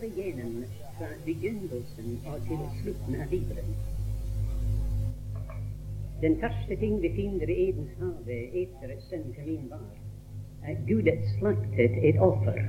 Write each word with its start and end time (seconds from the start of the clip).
går 0.00 0.08
igjennom 0.08 0.64
fra 0.98 1.06
begynnelsen 1.24 2.12
og 2.26 2.44
til 2.48 2.60
slutten 2.82 3.16
av 3.20 3.28
Bibelen. 3.30 3.72
Den 6.22 6.36
første 6.40 6.76
ting 6.76 7.02
vi 7.02 7.10
finner 7.16 7.50
i 7.52 7.56
Edens 7.68 7.98
hage 8.00 8.38
etter 8.62 8.94
sønnen 9.08 9.48
min 9.48 9.66
var 9.72 9.82
at 10.70 10.80
Gud 10.88 11.10
slaktet 11.34 11.98
et 12.10 12.20
offer. 12.20 12.60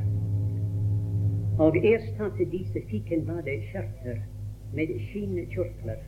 Og 1.60 1.78
erstattet 1.78 2.52
disse 2.52 2.84
fikk 2.90 3.14
en 3.16 3.24
bade 3.30 3.56
skjørter 3.70 4.20
med 4.76 4.92
skinnkjortler. 5.12 6.04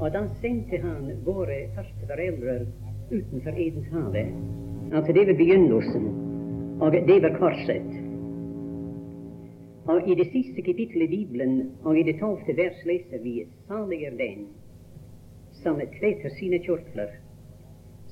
Og 0.00 0.08
da 0.16 0.24
sendte 0.40 0.80
han 0.86 1.10
våre 1.28 1.66
første 1.76 2.08
foreldre 2.08 2.56
utenfor 3.12 3.60
Edens 3.66 3.92
hage. 3.92 4.24
Altså 4.92 5.12
det 5.12 5.28
var 5.28 5.40
begynnelsen, 5.42 6.08
og 6.80 6.92
det 6.92 7.22
var 7.22 7.38
korset. 7.38 8.03
Og 9.84 10.08
i 10.08 10.14
det 10.16 10.30
siste 10.32 10.62
kapittelet 10.62 11.10
i 11.12 11.16
Bibelen, 11.16 11.72
og 11.84 11.98
i 11.98 12.02
det 12.02 12.16
tolvte 12.20 12.56
vers, 12.56 12.78
leser 12.88 13.20
vi 13.20 13.42
salig 13.68 14.04
er 14.08 14.14
den 14.16 14.46
som 15.60 15.80
kveter 15.98 16.32
sine 16.38 16.58
kjortler, 16.64 17.12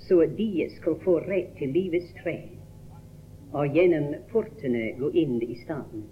så 0.06 0.26
de 0.36 0.66
skal 0.76 0.98
få 1.04 1.18
rett 1.24 1.54
til 1.58 1.72
livets 1.72 2.12
tre, 2.22 2.36
og 3.52 3.76
gjennom 3.76 4.14
portene 4.32 4.90
gå 4.98 5.10
inn 5.22 5.38
i 5.44 5.56
staden. 5.64 6.06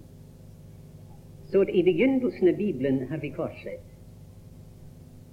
Så 1.53 1.65
i 1.69 1.83
begynnelsen 1.87 2.53
av 2.53 2.57
Bibelen 2.57 3.03
har 3.13 3.21
vi 3.25 3.33
korset, 3.37 3.85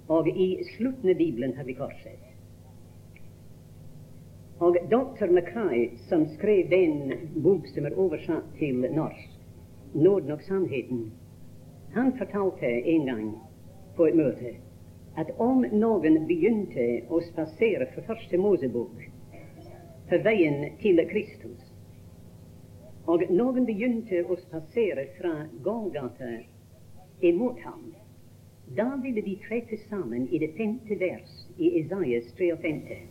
og 0.08 0.28
i 0.28 0.48
slutten 0.74 1.12
av 1.12 1.20
Bibelen 1.20 1.56
har 1.56 1.68
vi 1.68 1.76
korset. 1.78 2.24
Og 4.60 4.76
dr. 4.90 5.30
Mackay, 5.30 5.90
som 6.08 6.24
skrev 6.34 6.70
den 6.70 7.12
bok 7.44 7.68
som 7.74 7.86
er 7.86 7.94
oversatt 7.94 8.48
til 8.58 8.88
norsk, 8.90 9.37
'Nåden 9.98 10.30
og 10.30 10.42
sannheten', 10.42 11.12
han 11.94 12.18
fortalte 12.18 12.66
en 12.66 13.06
gang 13.06 13.38
på 13.96 14.06
et 14.06 14.16
møte 14.16 14.52
at 15.18 15.30
om 15.42 15.64
noen 15.72 16.20
begynte 16.28 16.84
å 17.10 17.18
spasere 17.26 17.88
for 17.94 18.06
første 18.06 18.38
Mosebok 18.38 19.00
på 20.10 20.20
veien 20.22 20.68
til 20.82 21.02
Kristus, 21.10 21.64
og 23.10 23.24
noen 23.40 23.66
begynte 23.66 24.22
å 24.22 24.38
spasere 24.44 25.08
fra 25.16 25.34
Golgata 25.66 26.30
imot 27.32 27.58
ham, 27.66 27.90
da 28.78 28.88
ville 29.02 29.26
de 29.26 29.34
treffe 29.48 29.80
sammen 29.88 30.28
i 30.30 30.38
det 30.38 30.52
femte 30.60 31.00
vers 31.02 31.36
i 31.56 31.74
Isaias 31.82 32.30
53. 32.38 33.02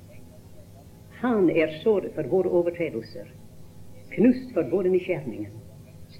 Han 1.19 1.49
er 1.49 1.79
såret 1.83 2.15
for 2.15 2.31
våre 2.31 2.55
overtredelser, 2.61 3.27
knust 4.15 4.53
for 4.55 4.71
våre 4.71 4.95
misgjerninger. 4.95 5.51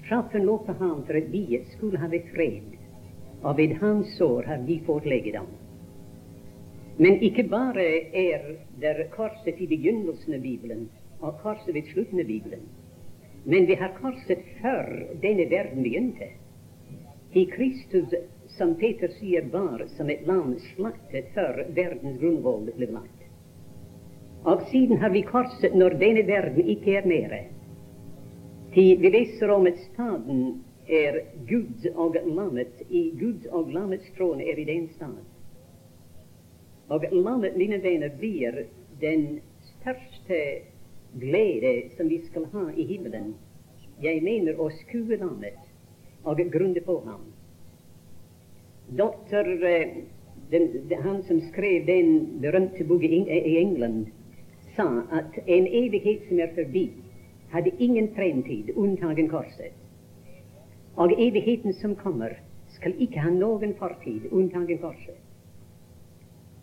Straffen 0.08 0.46
lå 0.46 0.58
på 0.58 0.72
ham 0.72 1.02
for 1.06 1.16
at 1.16 1.26
vi 1.28 1.60
skulle 1.76 1.98
ha 2.00 2.08
fred, 2.08 2.76
og 3.42 3.58
ved 3.58 3.74
hans 3.76 4.14
sår 4.16 4.42
har 4.42 4.62
vi 4.64 4.78
fått 4.86 5.04
legedom. 5.04 5.50
Men 6.96 7.20
ikke 7.20 7.44
bare 7.44 7.84
er 8.16 8.46
det 8.80 9.10
korset 9.12 9.60
i 9.60 9.66
begynnelsen 9.68 10.38
av 10.38 10.40
Bibelen 10.40 10.86
og 11.20 11.36
korset 11.42 11.74
ved 11.74 11.90
slutten 11.92 12.22
av 12.22 12.24
Bibelen, 12.30 12.64
men 13.44 13.68
vi 13.68 13.76
har 13.76 13.92
korset 14.00 14.48
før 14.62 14.88
denne 15.20 15.44
verden 15.52 15.84
begynte. 15.84 16.30
I 17.36 17.44
Kristus, 17.52 18.16
som 18.56 18.74
Peter 18.80 19.12
sier, 19.18 19.44
var 19.52 19.84
som 19.98 20.08
et 20.08 20.24
lam 20.26 20.56
slaktet 20.70 21.28
før 21.36 21.66
verdens 21.76 22.16
grunnvoll 22.16 22.72
ble 22.80 22.88
lagt. 22.96 23.28
Og 24.48 24.64
siden 24.72 25.04
har 25.04 25.12
vi 25.12 25.26
korset 25.28 25.76
når 25.76 26.00
denne 26.00 26.24
verden 26.24 26.64
ikke 26.64 26.96
er 26.96 27.12
mere. 27.12 27.44
Vi 28.78 29.10
leser 29.10 29.50
om 29.50 29.66
at 29.66 29.78
staden 29.78 30.42
er 30.86 31.16
Guds 31.48 31.86
og 31.98 32.16
lammet, 32.26 32.82
i 32.88 33.08
Guds 33.18 33.48
og 33.50 33.72
lammets 33.74 34.06
trone 34.14 34.44
er 34.46 34.60
i 34.62 34.66
den 34.68 34.84
stad. 34.92 35.16
Og 36.88 37.06
lammet, 37.10 37.56
mine 37.58 37.80
venner, 37.82 38.12
blir 38.20 38.60
den 39.00 39.40
største 39.72 40.38
glede 41.18 41.72
som 41.96 42.06
vi 42.06 42.20
skal 42.28 42.46
ha 42.52 42.68
i 42.76 42.86
himmelen. 42.86 43.32
Jeg 43.98 44.22
mener 44.22 44.62
å 44.62 44.68
skue 44.84 45.18
lammet 45.18 45.58
og 46.22 46.44
grunne 46.54 46.84
på 46.86 47.00
ham. 47.08 47.26
Doktor, 49.02 49.50
eh, 49.72 49.98
den, 50.54 50.70
han 51.02 51.18
som 51.26 51.42
skrev 51.50 51.82
den 51.90 52.14
berømte 52.46 52.86
boken 52.86 53.26
i 53.26 53.58
England, 53.58 54.14
sa 54.78 55.02
at 55.10 55.42
en 55.46 55.66
evighet 55.66 56.30
som 56.30 56.46
er 56.46 56.54
forbi, 56.54 56.86
hadde 57.50 57.70
ingen 57.78 58.08
fremtid 58.14 58.70
unntagen 58.76 59.28
korset. 59.28 59.72
Og 60.96 61.12
evigheten 61.12 61.74
som 61.74 61.94
kommer, 61.96 62.36
skal 62.68 62.94
ikke 63.00 63.20
ha 63.20 63.30
noen 63.30 63.74
fortid 63.78 64.28
unntagen 64.30 64.78
korset. 64.78 65.16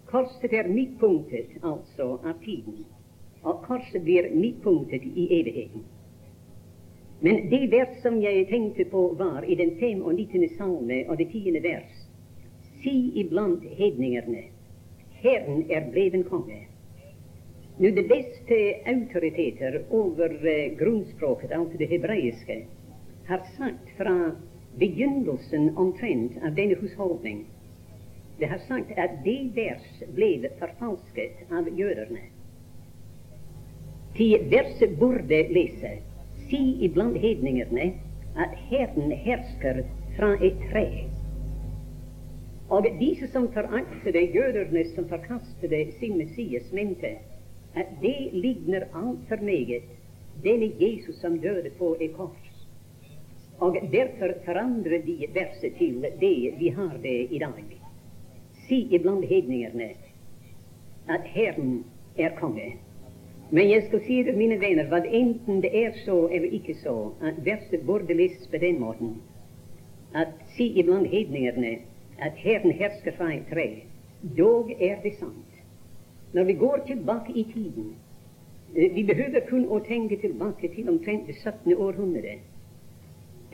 Korset 0.06 0.54
er 0.54 0.70
midtpunktet, 0.70 1.58
altså, 1.64 2.20
av 2.24 2.38
tiden. 2.46 2.86
Og 3.44 3.64
korset 3.66 4.04
blir 4.04 4.30
midtpunktet 4.36 5.04
i 5.04 5.28
evigheten. 5.40 5.84
Men 7.20 7.50
det 7.50 7.72
vers 7.72 8.02
som 8.02 8.20
jeg 8.22 8.48
tenkte 8.50 8.86
på, 8.92 9.08
var 9.18 9.44
i 9.44 9.56
den 9.56 9.72
95. 9.80 10.50
salme 10.58 11.04
og 11.10 11.18
det 11.18 11.32
tiende 11.32 11.64
vers. 11.64 12.06
Si 12.84 13.12
iblant 13.20 13.64
hedningerne, 13.64 14.44
Herren 15.24 15.66
er 15.72 15.92
bleven 15.92 16.24
konge. 16.24 16.68
Nå, 17.78 17.90
De 17.92 18.04
beste 18.08 18.60
autoriteter 18.88 19.82
over 19.90 20.32
uh, 20.32 20.78
grunnspråket, 20.80 21.52
altså 21.52 21.78
det 21.78 21.90
hebreiske, 21.92 22.62
har 23.28 23.44
sagt 23.58 23.92
fra 23.98 24.16
begynnelsen 24.80 25.74
omtrent 25.78 26.38
av 26.44 26.56
denne 26.56 26.78
husholdning 26.80 27.46
det 28.40 28.46
har 28.46 28.58
sagt 28.68 28.92
at 29.00 29.12
det 29.24 29.52
vers 29.56 30.02
ble 30.16 30.50
forfalsket 30.60 31.52
av 31.56 31.70
jøderne. 31.80 32.24
Til 34.16 34.48
verset 34.52 34.98
burde 35.00 35.40
lese 35.56 35.98
Si 36.46 36.60
iblant 36.86 37.18
hedningene 37.18 37.88
at 38.38 38.52
Herren 38.70 39.14
hersker 39.24 39.82
fra 40.18 40.34
et 40.44 40.60
tre. 40.72 40.86
Og 42.70 42.86
disse 43.00 43.32
som 43.32 43.48
foraktet 43.54 44.20
jøderne 44.36 44.84
som 44.92 45.08
forkastet 45.10 45.96
sin 46.00 46.18
Messias, 46.20 46.68
mente 46.74 47.16
at 47.76 47.88
det 48.02 48.30
ligner 48.34 48.88
altfor 48.94 49.44
meget 49.44 49.84
denne 50.44 50.72
Jesus 50.80 51.16
som 51.22 51.40
døde 51.40 51.70
på 51.78 51.96
et 52.00 52.14
kors. 52.14 52.52
Og 53.60 53.78
derfor 53.92 54.34
forandrer 54.46 55.02
de 55.06 55.26
verset 55.34 55.78
til 55.78 56.06
det 56.20 56.54
vi 56.60 56.70
har 56.70 56.98
det 57.04 57.28
i 57.32 57.40
dag 57.40 57.82
si 58.68 58.88
iblant 58.96 59.26
hedningene 59.26 59.90
at 61.10 61.22
Herren 61.24 61.84
er 62.18 62.30
konge. 62.40 62.76
Men 63.52 63.70
jeg 63.70 63.84
skal 63.88 64.02
si 64.06 64.24
det, 64.24 64.38
mine 64.38 64.58
venner, 64.60 64.88
hva 64.90 65.04
enten 65.06 65.62
det 65.62 65.70
er 65.84 65.94
så 66.06 66.28
eller 66.28 66.50
ikke 66.50 66.76
så, 66.82 67.12
at 67.22 67.46
verset 67.46 67.86
burde 67.86 68.14
leses 68.14 68.48
på 68.48 68.58
den 68.58 68.80
måten 68.80 69.18
at 70.16 70.32
si 70.56 70.72
iblant 70.80 71.08
hedningene 71.08 71.78
at 72.18 72.34
Herren 72.40 72.72
hersker 72.72 73.12
fra 73.18 73.34
et 73.34 73.46
tre, 73.52 73.68
dog 74.38 74.72
er 74.80 75.02
det 75.04 75.14
sant. 75.20 75.55
Når 76.36 76.44
vi 76.44 76.54
går 76.60 76.84
tilbake 76.88 77.32
i 77.36 77.46
tiden 77.54 77.96
eh, 78.76 78.96
Vi 78.96 79.04
behøver 79.08 79.48
kun 79.50 79.66
å 79.72 79.80
tenke 79.88 80.20
tilbake 80.22 80.70
til 80.76 80.90
omtrent 80.92 81.28
det 81.32 81.38
17. 81.40 81.74
århundre. 81.74 82.38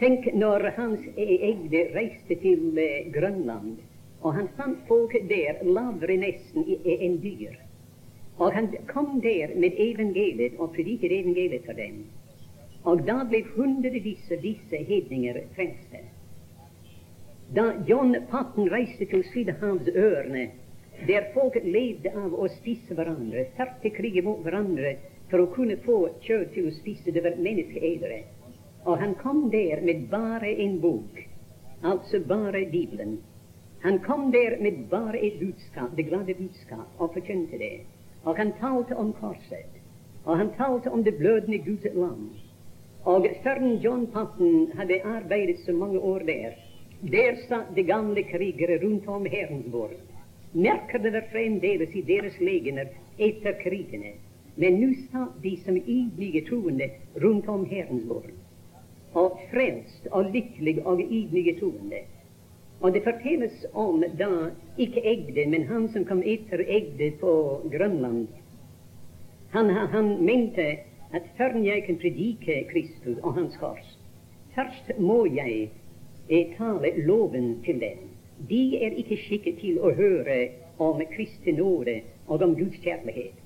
Tenk 0.01 0.25
når 0.33 0.71
Hans 0.79 1.05
Egde 1.15 1.85
reiste 1.93 2.37
til 2.41 2.77
eh, 2.81 3.11
Grønland 3.13 3.77
og 4.21 4.33
han 4.37 4.49
fant 4.57 4.81
folk 4.87 5.13
der 5.29 5.61
lavere 5.65 6.17
nesten 6.21 6.65
enn 6.85 7.17
dyr. 7.23 7.57
Og 8.37 8.53
han 8.53 8.69
kom 8.89 9.19
der 9.21 9.53
med 9.57 9.77
evangeliet 9.81 10.57
og 10.59 10.73
prediket 10.75 11.13
evangeliet 11.13 11.65
for 11.65 11.77
dem. 11.77 12.03
Og 12.85 13.03
da 13.05 13.21
ble 13.29 13.43
hundrevis 13.55 14.29
av 14.33 14.41
disse 14.45 14.81
hedninger 14.89 15.41
frelste. 15.55 16.03
Da 17.55 17.67
John 17.89 18.15
Patten 18.31 18.69
reiste 18.71 19.05
til 19.09 19.25
Sydhavsørene, 19.33 20.47
der 21.07 21.31
folk 21.33 21.55
levde 21.63 22.11
av 22.17 22.33
å 22.33 22.47
spise 22.59 22.95
hverandre, 22.97 23.47
førte 23.57 23.89
krig 23.95 24.21
mot 24.23 24.43
hverandre 24.45 24.95
for 25.31 25.43
å 25.43 25.49
kunne 25.55 25.77
få 25.85 25.97
kjøtt 26.25 26.53
til 26.55 26.67
å 26.69 26.75
spise, 26.75 27.11
det 27.11 27.23
var 27.25 27.39
menneskeedere. 27.39 28.21
Og 28.85 28.97
han 28.99 29.15
kom 29.21 29.49
der 29.53 29.81
med 29.85 30.07
bare 30.11 30.51
en 30.65 30.79
bok, 30.81 31.19
altså 31.81 32.19
bare 32.27 32.65
Bibelen. 32.71 33.19
Han 33.81 33.99
kom 34.05 34.31
der 34.31 34.57
med 34.61 34.87
bare 34.89 35.17
et 35.25 35.39
budskap, 35.39 35.95
det 35.95 36.09
glade 36.09 36.35
budskap, 36.37 36.87
og 36.97 37.13
forkynte 37.13 37.57
det. 37.57 37.75
Og 38.25 38.37
han 38.37 38.53
talte 38.59 38.95
om 38.95 39.13
korset. 39.17 39.79
Og 40.25 40.37
han 40.37 40.51
talte 40.57 40.91
om 40.91 41.03
det 41.03 41.15
blødende 41.17 41.57
Guds 41.65 41.87
land. 41.93 42.29
Og 43.05 43.25
før 43.43 43.63
John 43.81 44.05
Patten 44.13 44.71
hadde 44.77 45.01
arbeidet 45.01 45.63
så 45.65 45.73
mange 45.73 45.99
år 45.99 46.19
der, 46.27 46.53
der 47.01 47.39
satt 47.47 47.75
de 47.75 47.83
gamle 47.83 48.23
krigere 48.23 48.77
rundt 48.83 49.07
om 49.07 49.25
Herrens 49.25 49.73
Merker 50.53 50.99
det 50.99 51.23
fremdeles 51.31 51.95
i 51.95 52.01
deres 52.01 52.35
legener 52.39 52.89
etter 53.17 53.55
krigene. 53.61 54.13
Men 54.55 54.81
nå 54.81 54.89
satt 55.11 55.37
de 55.43 55.55
som 55.63 55.77
ydmyke 55.79 56.43
troende 56.49 56.89
rundt 57.23 57.47
om 57.49 57.63
Herrens 57.65 58.03
vår, 58.09 58.25
og 59.15 59.39
frelst 59.51 60.09
og 60.11 60.31
lykkelig 60.33 60.81
og 60.85 60.99
ydmyke 60.99 61.55
troende. 61.59 62.01
Og 62.81 62.93
det 62.93 63.03
fortelles 63.05 63.65
om 63.77 64.03
da 64.19 64.49
ikke 64.77 65.03
Egde, 65.07 65.45
men 65.47 65.67
han 65.69 65.87
som 65.93 66.05
kom 66.05 66.23
etter 66.25 66.65
Egde 66.67 67.11
på 67.21 67.33
Grønland. 67.71 68.27
Han, 69.55 69.69
han 69.69 70.15
mente 70.25 70.67
at 71.13 71.27
før 71.37 71.59
jeg 71.63 71.83
kan 71.85 71.99
predike 72.01 72.63
Kristus 72.71 73.19
og 73.23 73.33
Hans 73.39 73.57
kors, 73.59 73.97
først 74.55 74.91
må 74.99 75.25
jeg 75.31 75.69
tale 76.57 76.93
loven 77.05 77.61
til 77.65 77.79
dem. 77.79 78.07
De 78.49 78.77
er 78.83 78.97
ikke 78.97 79.17
skikket 79.25 79.59
til 79.61 79.79
å 79.79 79.93
høre 79.95 80.37
om 80.81 81.01
kristen 81.13 81.59
nåde 81.59 81.99
og 82.27 82.41
om 82.41 82.55
Guds 82.57 82.77
kjærlighet. 82.83 83.37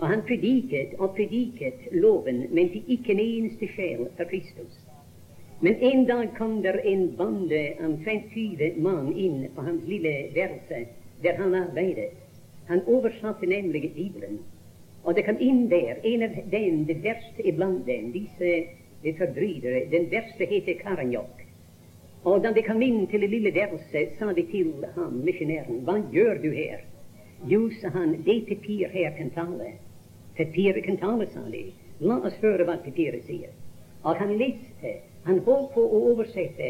Og 0.00 0.08
han 0.08 0.24
prediket 0.26 0.96
og 0.98 1.14
prediket 1.16 1.86
loven, 1.92 2.46
men 2.50 2.72
til 2.72 2.82
ikke 2.90 3.14
en 3.14 3.22
eneste 3.22 3.68
sjel 3.76 4.08
for 4.16 4.28
Kristus. 4.30 4.80
Men 5.62 5.78
en 5.80 6.04
dag 6.08 6.32
kom 6.38 6.62
der 6.62 6.80
en 6.84 7.04
bande 7.16 7.60
omtrent 7.84 8.32
20 8.34 8.80
mann 8.82 9.12
inn 9.14 9.44
på 9.54 9.62
hans 9.62 9.84
lille 9.86 10.14
værelse 10.34 10.86
der 11.22 11.38
han 11.38 11.54
arbeidet. 11.54 12.10
Han 12.66 12.82
oversatte 12.86 13.46
nemlig 13.46 13.92
Bibelen. 13.94 14.40
Og 15.04 15.14
det 15.14 15.24
kom 15.26 15.38
inn 15.40 15.68
der 15.70 16.02
en 16.02 16.22
av 16.22 16.34
dem, 16.50 16.84
det 16.86 16.98
verste 17.04 17.46
iblant 17.46 17.86
dem, 17.86 18.10
disse 18.12 19.14
forbrytere. 19.18 19.86
Den 19.90 20.10
verste 20.10 20.46
heter 20.50 20.78
Karanjok. 20.82 21.41
Og 22.24 22.42
da 22.42 22.52
de 22.54 22.62
kom 22.62 22.78
inn 22.86 23.06
til 23.10 23.24
det 23.24 23.28
lille 23.32 23.50
værelset, 23.54 24.12
sa 24.18 24.28
de 24.32 24.42
til 24.46 24.84
ham, 24.94 25.14
misjonæren, 25.26 25.80
hva 25.86 25.96
gjør 26.14 26.36
du 26.42 26.50
her? 26.54 26.84
Jo, 27.50 27.64
sa 27.80 27.88
han, 27.90 28.12
det 28.26 28.44
papir 28.46 28.90
her 28.92 29.10
kan 29.16 29.30
tale. 29.34 29.72
Papiret 30.36 30.84
kan 30.84 31.00
tale, 31.00 31.26
sa 31.32 31.40
de. 31.50 31.64
La 31.98 32.20
oss 32.22 32.36
høre 32.44 32.62
hva 32.68 32.76
papiret 32.84 33.24
sier. 33.26 33.50
Og 34.04 34.20
han 34.20 34.36
leste, 34.38 34.92
han 35.24 35.40
holdt 35.48 35.72
på 35.74 35.82
å 35.82 36.02
oversette 36.12 36.68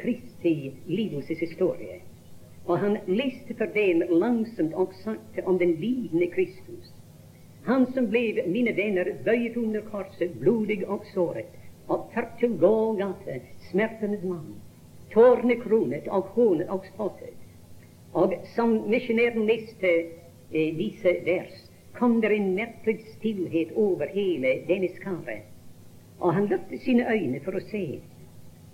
Kristi 0.00 0.74
lidelseshistorie. 0.86 1.96
Og 2.68 2.78
han 2.78 2.98
leste 3.08 3.56
for 3.56 3.72
dem 3.72 4.02
langsomt 4.10 4.76
og 4.76 4.92
sakte 5.00 5.44
om 5.48 5.56
den 5.58 5.72
lidende 5.80 6.28
Kristus. 6.34 6.90
Han 7.64 7.86
som 7.94 8.10
ble, 8.12 8.44
mine 8.44 8.76
venner, 8.76 9.08
bøyet 9.24 9.56
under 9.56 9.80
korset, 9.88 10.36
blodig 10.44 10.82
og 10.84 11.08
såret, 11.14 11.56
og 11.88 12.12
ført 12.12 12.36
til 12.44 12.58
Golgata, 12.60 13.38
smertenes 13.70 14.28
mann 14.28 14.52
tårnekronet 15.12 16.08
og 16.08 16.32
hånet 16.36 16.70
og 16.70 16.86
spottet. 16.92 17.36
Og 18.12 18.34
som 18.54 18.74
misjonæren 18.92 19.46
leste 19.48 19.92
eh, 20.52 20.74
disse 20.76 21.14
vers, 21.24 21.54
kom 21.96 22.20
det 22.20 22.32
en 22.36 22.54
merkelig 22.54 23.04
stillhet 23.16 23.72
over 23.76 24.06
hele 24.12 24.58
denne 24.68 24.88
skaret. 24.96 25.48
Og 26.20 26.34
han 26.34 26.46
løftet 26.46 26.82
sine 26.84 27.06
øyne 27.08 27.40
for 27.44 27.56
å 27.56 27.64
se. 27.70 28.00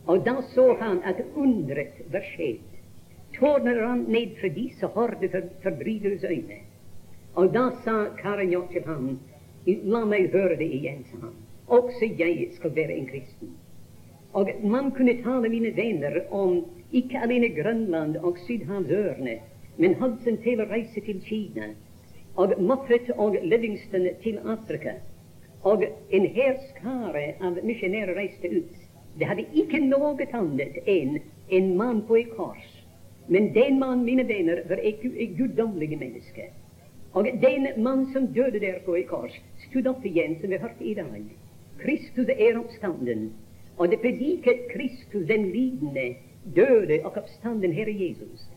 Og 0.07 0.25
da 0.27 0.39
så 0.55 0.73
han 0.81 1.01
at 1.05 1.21
undret 1.37 2.03
var 2.13 2.25
skjedd. 2.35 2.65
Tårnet 3.37 3.79
rant 3.79 4.09
ned 4.09 4.35
fra 4.41 4.49
disse 4.55 4.87
horde 4.95 5.29
for, 5.33 5.49
forbryteres 5.63 6.25
øyne. 6.25 6.63
Og 7.35 7.53
da 7.55 7.69
sa 7.85 7.97
Karanjot 8.19 8.73
til 8.73 8.87
ham, 8.89 9.19
la 9.67 10.05
meg 10.09 10.33
høre 10.33 10.57
det 10.59 10.71
igjen, 10.81 11.05
sa 11.11 11.21
han. 11.27 11.35
Også 11.69 12.09
jeg 12.19 12.49
skal 12.57 12.75
være 12.77 12.97
en 12.97 13.07
kristen. 13.07 13.53
Og 14.39 14.51
man 14.63 14.91
kunne 14.95 15.17
tale, 15.23 15.49
mine 15.51 15.71
venner, 15.77 16.21
om 16.31 16.61
ikke 16.93 17.19
alene 17.25 17.49
Grønland 17.57 18.17
og 18.17 18.37
Sydhavsørene, 18.47 19.33
men 19.83 19.97
Hudson 19.99 20.37
til 20.45 20.61
å 20.63 20.67
reise 20.71 21.03
til 21.07 21.19
Kina, 21.27 21.73
og 22.39 22.55
Moffat 22.63 23.11
og 23.17 23.39
Livingston 23.43 24.07
til 24.23 24.39
Afrika. 24.55 24.93
Og 25.67 25.83
en 26.15 26.29
hel 26.37 26.55
skare 26.69 27.25
av 27.43 27.59
misjonærer 27.67 28.15
reiste 28.21 28.53
ut. 28.53 28.77
Det 29.19 29.27
hadde 29.27 29.49
ikke 29.63 29.81
noe 29.83 30.15
annet 30.29 30.79
enn 30.87 31.19
en 31.59 31.75
mann 31.81 32.05
på 32.07 32.21
et 32.21 32.31
kors. 32.37 32.71
Men 33.27 33.51
den 33.59 33.83
mann, 33.83 34.07
mine 34.07 34.29
venner, 34.29 34.63
var 34.71 34.79
et, 34.79 35.03
et 35.03 35.35
guddommelig 35.41 35.99
menneske. 35.99 36.47
Og 37.19 37.27
den 37.43 37.67
mann 37.83 38.07
som 38.15 38.31
døde 38.39 38.63
der 38.63 38.79
på 38.87 38.95
et 39.01 39.11
kors, 39.11 39.35
stod 39.67 39.91
opp 39.91 40.07
igjen, 40.07 40.39
som 40.39 40.55
vi 40.55 40.63
hørte 40.63 40.85
i 40.85 40.95
dag. 40.95 41.27
Kristus 41.83 42.31
er 42.39 42.63
oppstanden. 42.63 43.33
Og 43.79 43.91
det 43.91 44.01
prediket 44.03 44.67
Kristus, 44.73 45.27
den 45.29 45.51
lidende, 45.53 46.15
døde 46.57 47.01
og 47.05 47.17
oppstanden 47.17 47.73
Herre 47.73 47.95
Jesus. 47.95 48.49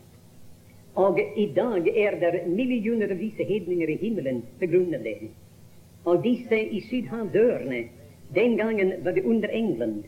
Og 0.94 1.20
i 1.36 1.46
dag 1.56 1.88
er 1.96 2.18
det 2.20 2.42
millioner 2.46 3.10
av 3.14 3.20
disse 3.20 3.44
hedninger 3.48 3.88
i 3.88 3.96
himmelen 4.00 4.42
på 4.60 4.68
grunn 4.68 4.94
av 4.94 5.06
det. 5.06 5.30
Og 6.04 6.24
disse 6.24 6.58
i 6.58 6.80
sydhavdørene 6.88 7.84
den 8.34 8.56
gangen 8.56 8.92
var 9.04 9.12
det 9.12 9.24
under 9.24 9.48
England. 9.48 10.04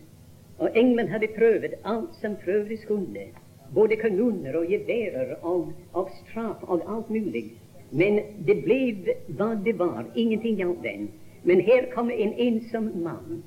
Og 0.59 0.77
England 0.77 1.09
hadde 1.09 1.33
prøvd 1.39 1.79
alt 1.85 2.15
som 2.21 2.37
prøvdes 2.45 2.85
kunne. 2.85 3.27
Både 3.75 3.97
kanoner 3.97 4.57
og 4.57 4.67
geværer 4.69 5.35
og, 5.43 5.73
og 5.93 6.11
straff 6.21 6.63
og 6.63 6.85
alt 6.97 7.11
mulig. 7.11 7.53
Men 7.91 8.21
det 8.47 8.63
ble 8.65 9.15
hva 9.39 9.55
det 9.65 9.79
var. 9.79 10.05
Ingenting 10.15 10.57
hjalp 10.57 10.83
den. 10.83 11.09
Men 11.45 11.61
her 11.61 11.87
kommer 11.95 12.13
en 12.13 12.33
ensom 12.39 12.91
mann, 13.05 13.43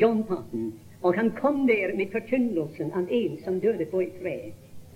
John 0.00 0.24
Patten, 0.24 0.72
og 1.02 1.14
han 1.14 1.30
kom 1.40 1.66
der 1.66 1.94
med 1.96 2.12
forkynnelsen 2.12 2.92
av 2.94 3.10
en 3.10 3.38
som 3.44 3.58
døde 3.60 3.86
på 3.90 4.00
et 4.00 4.14
tre. 4.22 4.36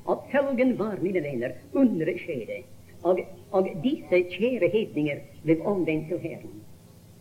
Og 0.07 0.27
følgen 0.31 0.77
var, 0.79 0.99
mine 1.03 1.23
venner, 1.23 1.57
underet 1.75 2.21
skjedde. 2.23 2.63
Og, 3.03 3.21
og 3.51 3.69
disse 3.83 4.23
kjære 4.31 4.71
hedninger 4.71 5.23
ble 5.43 5.59
omvendt 5.67 6.09
til 6.11 6.23
Herren. 6.23 6.61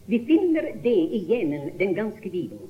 Vi 0.06 0.20
finner 0.28 0.70
det 0.84 1.00
igjen 1.18 1.72
den 1.80 1.96
ganske 1.98 2.30
Bibel. 2.30 2.62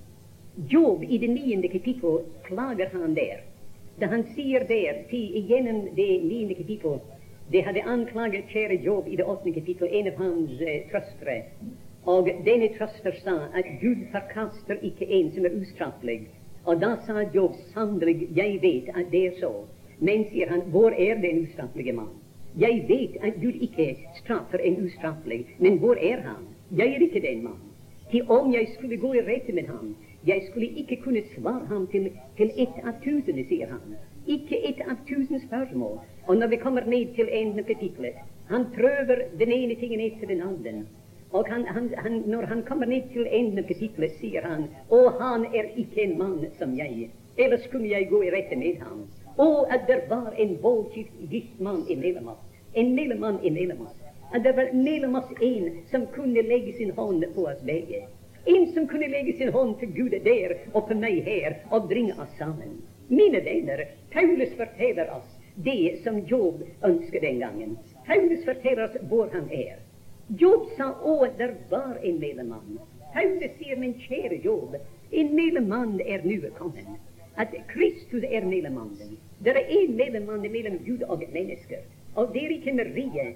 Job 0.72 1.04
i 1.04 1.18
det 1.18 1.30
niende 1.30 1.68
kapittel 1.68 2.22
klager 2.48 2.90
han 2.94 3.16
der. 3.16 3.44
Da 4.00 4.08
han 4.12 4.24
sier 4.36 4.64
der 4.68 5.04
til 5.10 5.36
igjennom 5.40 5.82
det 5.96 6.24
niende 6.24 6.56
kapittel 6.56 7.00
Det 7.52 7.64
hadde 7.64 7.84
anklaget 7.84 8.48
kjære 8.50 8.80
Job 8.84 9.08
i 9.08 9.16
det 9.16 9.26
åttende 9.26 9.60
kapittel, 9.60 9.88
en 9.92 10.08
av 10.08 10.16
hans 10.18 10.62
eh, 10.62 10.88
trøstere. 10.92 11.44
Og 12.06 12.28
denne 12.46 12.70
trøster 12.78 13.16
sa 13.24 13.36
at 13.58 13.66
Gud 13.82 14.04
forkaster 14.12 14.78
ikke 14.82 15.08
en 15.10 15.32
som 15.34 15.46
er 15.46 15.56
ustraffelig. 15.58 16.20
Og 16.66 16.82
da 16.82 16.92
sa 17.06 17.24
Jobb 17.34 17.56
sannelig, 17.74 18.28
jeg 18.38 18.60
vet 18.62 18.92
at 18.94 19.10
det 19.12 19.24
er 19.28 19.40
så. 19.40 19.52
Men, 20.00 20.26
sier 20.30 20.50
han, 20.50 20.62
hvor 20.74 20.94
er 20.94 21.22
den 21.22 21.44
ustraffelige 21.46 21.94
mann? 21.94 22.14
Jeg 22.60 22.86
vet 22.88 23.18
at 23.22 23.40
Gud 23.42 23.58
ikke 23.68 23.96
straffer 24.22 24.58
en 24.58 24.78
ustraffelig, 24.86 25.46
men 25.60 25.78
hvor 25.78 25.98
er 26.02 26.22
han? 26.22 26.46
Jeg 26.78 26.94
er 26.94 27.02
ikke 27.08 27.22
den 27.28 27.44
mann. 27.44 27.64
Til 28.12 28.30
om 28.30 28.54
jeg 28.54 28.68
skulle 28.78 28.98
gå 28.98 29.14
i 29.14 29.22
rette 29.22 29.54
med 29.54 29.68
ham, 29.68 29.96
jeg 30.28 30.44
skulle 30.50 30.70
ikke 30.70 30.96
kunne 31.04 31.22
svare 31.36 31.66
ham 31.66 31.88
til, 31.88 32.12
til 32.38 32.52
ett 32.58 32.78
av 32.84 33.02
tusen, 33.04 33.42
sier 33.50 33.72
han. 33.74 33.98
Ikke 34.28 34.62
ett 34.70 34.82
av 34.86 35.02
tusen 35.10 35.42
spørsmål. 35.48 36.00
Og 36.28 36.38
når 36.38 36.48
vi 36.48 36.62
kommer 36.62 36.86
ned 36.86 37.16
til 37.16 37.30
enden 37.32 37.60
av 37.60 38.06
han 38.48 38.66
prøver 38.76 39.22
den 39.40 39.52
ene 39.52 39.76
tingen 39.76 40.00
etter 40.00 40.28
den 40.28 40.42
andre. 40.42 40.86
Og 41.36 41.48
han, 41.52 41.66
han, 41.68 41.94
han, 41.98 42.14
når 42.32 42.46
han 42.52 42.64
kommer 42.64 42.88
ned 42.88 43.10
til 43.14 43.28
enden 43.28 43.60
av 43.60 43.68
kapitlet, 43.68 44.14
sier 44.22 44.46
han 44.48 44.70
Å, 44.88 45.00
han 45.20 45.44
er 45.52 45.68
ikke 45.82 46.06
en 46.06 46.14
mann 46.22 46.38
som 46.60 46.76
jeg, 46.78 47.10
ellers 47.36 47.66
kunne 47.74 47.90
jeg 47.92 48.08
gå 48.08 48.22
i 48.24 48.32
rette 48.32 48.56
med 48.60 48.80
ham. 48.80 49.02
Å, 49.36 49.48
at 49.76 49.84
det 49.90 49.98
var 50.08 50.38
en 50.40 50.54
voldgift 50.64 51.60
mann 51.60 51.82
i 51.92 51.98
Nelemas. 52.00 52.40
En 52.80 52.94
mellommann 52.96 53.42
i 53.44 53.52
Nelemas. 53.52 53.98
At 54.32 54.46
det 54.48 54.54
var 54.56 54.72
Nelemas 54.72 55.34
en 55.44 55.68
som 55.92 56.06
kunne 56.16 56.44
legge 56.48 56.78
sin 56.78 56.94
hånd 56.96 57.26
på 57.36 57.50
oss 57.52 57.60
begge. 57.68 58.06
En 58.46 58.68
som 58.72 58.88
kunne 58.88 59.12
legge 59.12 59.36
sin 59.38 59.52
hånd 59.52 59.76
til 59.82 59.92
Gud 59.98 60.16
der 60.24 60.56
og 60.72 60.88
på 60.88 60.96
meg 61.02 61.20
her 61.28 61.58
og 61.72 61.90
bringe 61.92 62.16
oss 62.22 62.32
sammen. 62.40 62.78
Mine 63.10 63.42
venner, 63.44 63.84
Paulus 64.14 64.56
forteller 64.56 65.12
oss 65.18 65.36
det 65.68 66.00
som 66.04 66.22
Job 66.32 66.64
ønsket 66.84 67.28
den 67.28 67.44
gangen. 67.44 67.76
Paulus 68.08 68.48
forteller 68.48 68.88
oss 68.88 68.96
hvor 69.10 69.28
han 69.36 69.52
er. 69.52 69.84
Jobb 70.30 70.70
sa 70.78 70.90
å, 71.06 71.20
der 71.38 71.54
var 71.70 72.00
en 72.02 72.20
mellommann. 72.20 72.80
Paulus 73.14 73.52
sier, 73.60 73.78
min 73.78 73.94
kjære 74.02 74.40
Jobb, 74.44 74.74
en 75.12 75.36
mellommann 75.38 76.00
er 76.02 76.26
nå 76.26 76.50
kommet. 76.58 76.88
At 77.38 77.54
Kristus 77.70 78.24
er 78.24 78.48
mellommannen. 78.48 79.18
Det 79.44 79.54
er 79.54 79.70
en 79.70 79.94
mellommann 80.00 80.48
mellom 80.52 80.80
Gud 80.86 81.04
og 81.04 81.22
mennesker. 81.34 81.84
Og 82.16 82.34
det 82.34 82.46
er 82.46 82.56
ikke 82.56 82.74
Marie. 82.74 83.28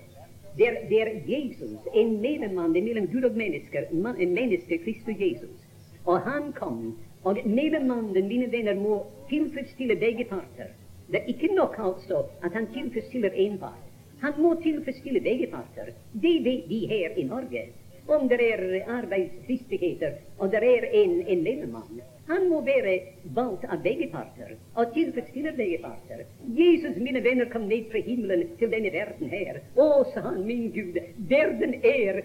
Det 0.58 0.67
er, 0.67 0.77
det 0.89 1.01
er 1.01 1.12
Jesus, 1.27 1.77
en 1.93 2.15
mellommann 2.24 2.74
mellom 2.74 3.08
Gud 3.12 3.27
og 3.29 3.38
mennesker. 3.38 3.86
En 3.91 4.34
menneske, 4.34 4.79
Kristus 4.84 5.19
Jesus. 5.19 5.67
Og 6.05 6.22
han 6.25 6.53
kom. 6.53 6.98
Og 7.24 7.38
mellommannen, 7.46 8.27
mine 8.27 8.51
venner, 8.51 8.74
må 8.75 9.03
tilfredsstille 9.29 9.96
begge 10.00 10.25
parter. 10.25 10.74
Det 11.12 11.22
er 11.22 11.27
ikke 11.27 11.53
nok 11.53 11.75
altså 11.79 12.24
at 12.43 12.53
han 12.53 12.67
tilfredsstiller 12.74 13.29
én 13.29 13.60
part. 13.60 13.88
Han 14.21 14.41
må 14.41 14.55
tilfredsstille 14.63 15.21
begge 15.23 15.47
parter. 15.51 15.93
Det 16.13 16.35
vet 16.43 16.69
vi 16.69 16.85
her 16.91 17.17
i 17.17 17.23
Norge. 17.23 17.67
Om 18.09 18.29
det 18.29 18.39
er 18.41 18.61
arbeidsfristigheter 18.89 20.15
og 20.39 20.51
det 20.51 20.63
er 20.65 20.88
en, 21.03 21.19
en 21.27 21.43
mellommann. 21.43 21.99
Han 22.29 22.47
må 22.49 22.61
være 22.61 22.95
valgt 23.35 23.65
av 23.65 23.83
begge 23.85 24.07
parter 24.13 24.55
og 24.77 24.91
tilfredsstille 24.93 25.53
begge 25.57 25.77
parter. 25.83 26.23
Jesus, 26.57 26.97
mine 26.97 27.21
venner, 27.25 27.49
kom 27.53 27.67
ned 27.69 27.88
fra 27.91 28.01
himmelen 28.05 28.43
til 28.59 28.73
denne 28.73 28.91
verden 28.93 29.29
her. 29.33 29.61
Å, 29.77 29.88
sa 30.13 30.25
han, 30.27 30.41
min 30.45 30.67
Gud, 30.73 30.97
verden 31.31 31.77
er 31.81 32.21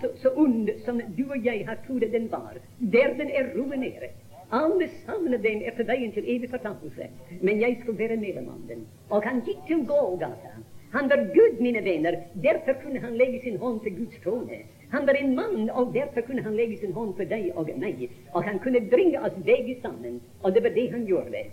så, 0.00 0.10
så 0.22 0.32
ond 0.44 0.72
som 0.86 1.02
du 1.18 1.24
og 1.26 1.46
jeg 1.46 1.66
har 1.66 1.82
trodd 1.86 2.06
den 2.14 2.30
var. 2.32 2.58
Verden 2.78 3.30
er 3.30 3.52
ruinert. 3.54 4.24
Alle 4.50 4.88
sammen 5.04 5.34
av 5.36 5.42
dem 5.44 5.60
er 5.60 5.74
på 5.76 5.84
veien 5.84 6.14
til 6.14 6.24
evig 6.24 6.48
fortapelse, 6.50 7.10
men 7.42 7.60
jeg 7.60 7.82
skal 7.82 7.98
være 7.98 8.16
mellommannen. 8.16 8.86
Og 9.12 9.26
han 9.28 9.42
gikk 9.46 9.66
til 9.68 9.82
Golgata. 9.86 10.56
Han 10.92 11.08
var 11.08 11.16
Gud, 11.34 11.60
mine 11.60 11.80
venner, 11.84 12.16
derfor 12.34 12.72
kunne 12.82 13.00
han 13.00 13.16
legge 13.16 13.40
sin 13.42 13.56
hånd 13.60 13.80
til 13.84 13.96
Guds 13.96 14.20
trone. 14.24 14.62
Han 14.90 15.06
var 15.06 15.12
en 15.14 15.34
mann, 15.36 15.70
og 15.70 15.94
derfor 15.94 16.20
kunne 16.20 16.42
han 16.42 16.56
legge 16.56 16.78
sin 16.80 16.92
hånd 16.92 17.14
på 17.14 17.26
deg 17.28 17.50
og 17.54 17.68
meg. 17.76 18.06
Og 18.32 18.44
han 18.44 18.58
kunne 18.64 18.80
bringe 18.90 19.20
oss 19.20 19.36
begge 19.44 19.76
sammen, 19.82 20.20
og 20.42 20.54
det 20.54 20.62
var 20.64 20.72
det 20.76 20.86
han 20.92 21.04
gjorde. 21.04 21.44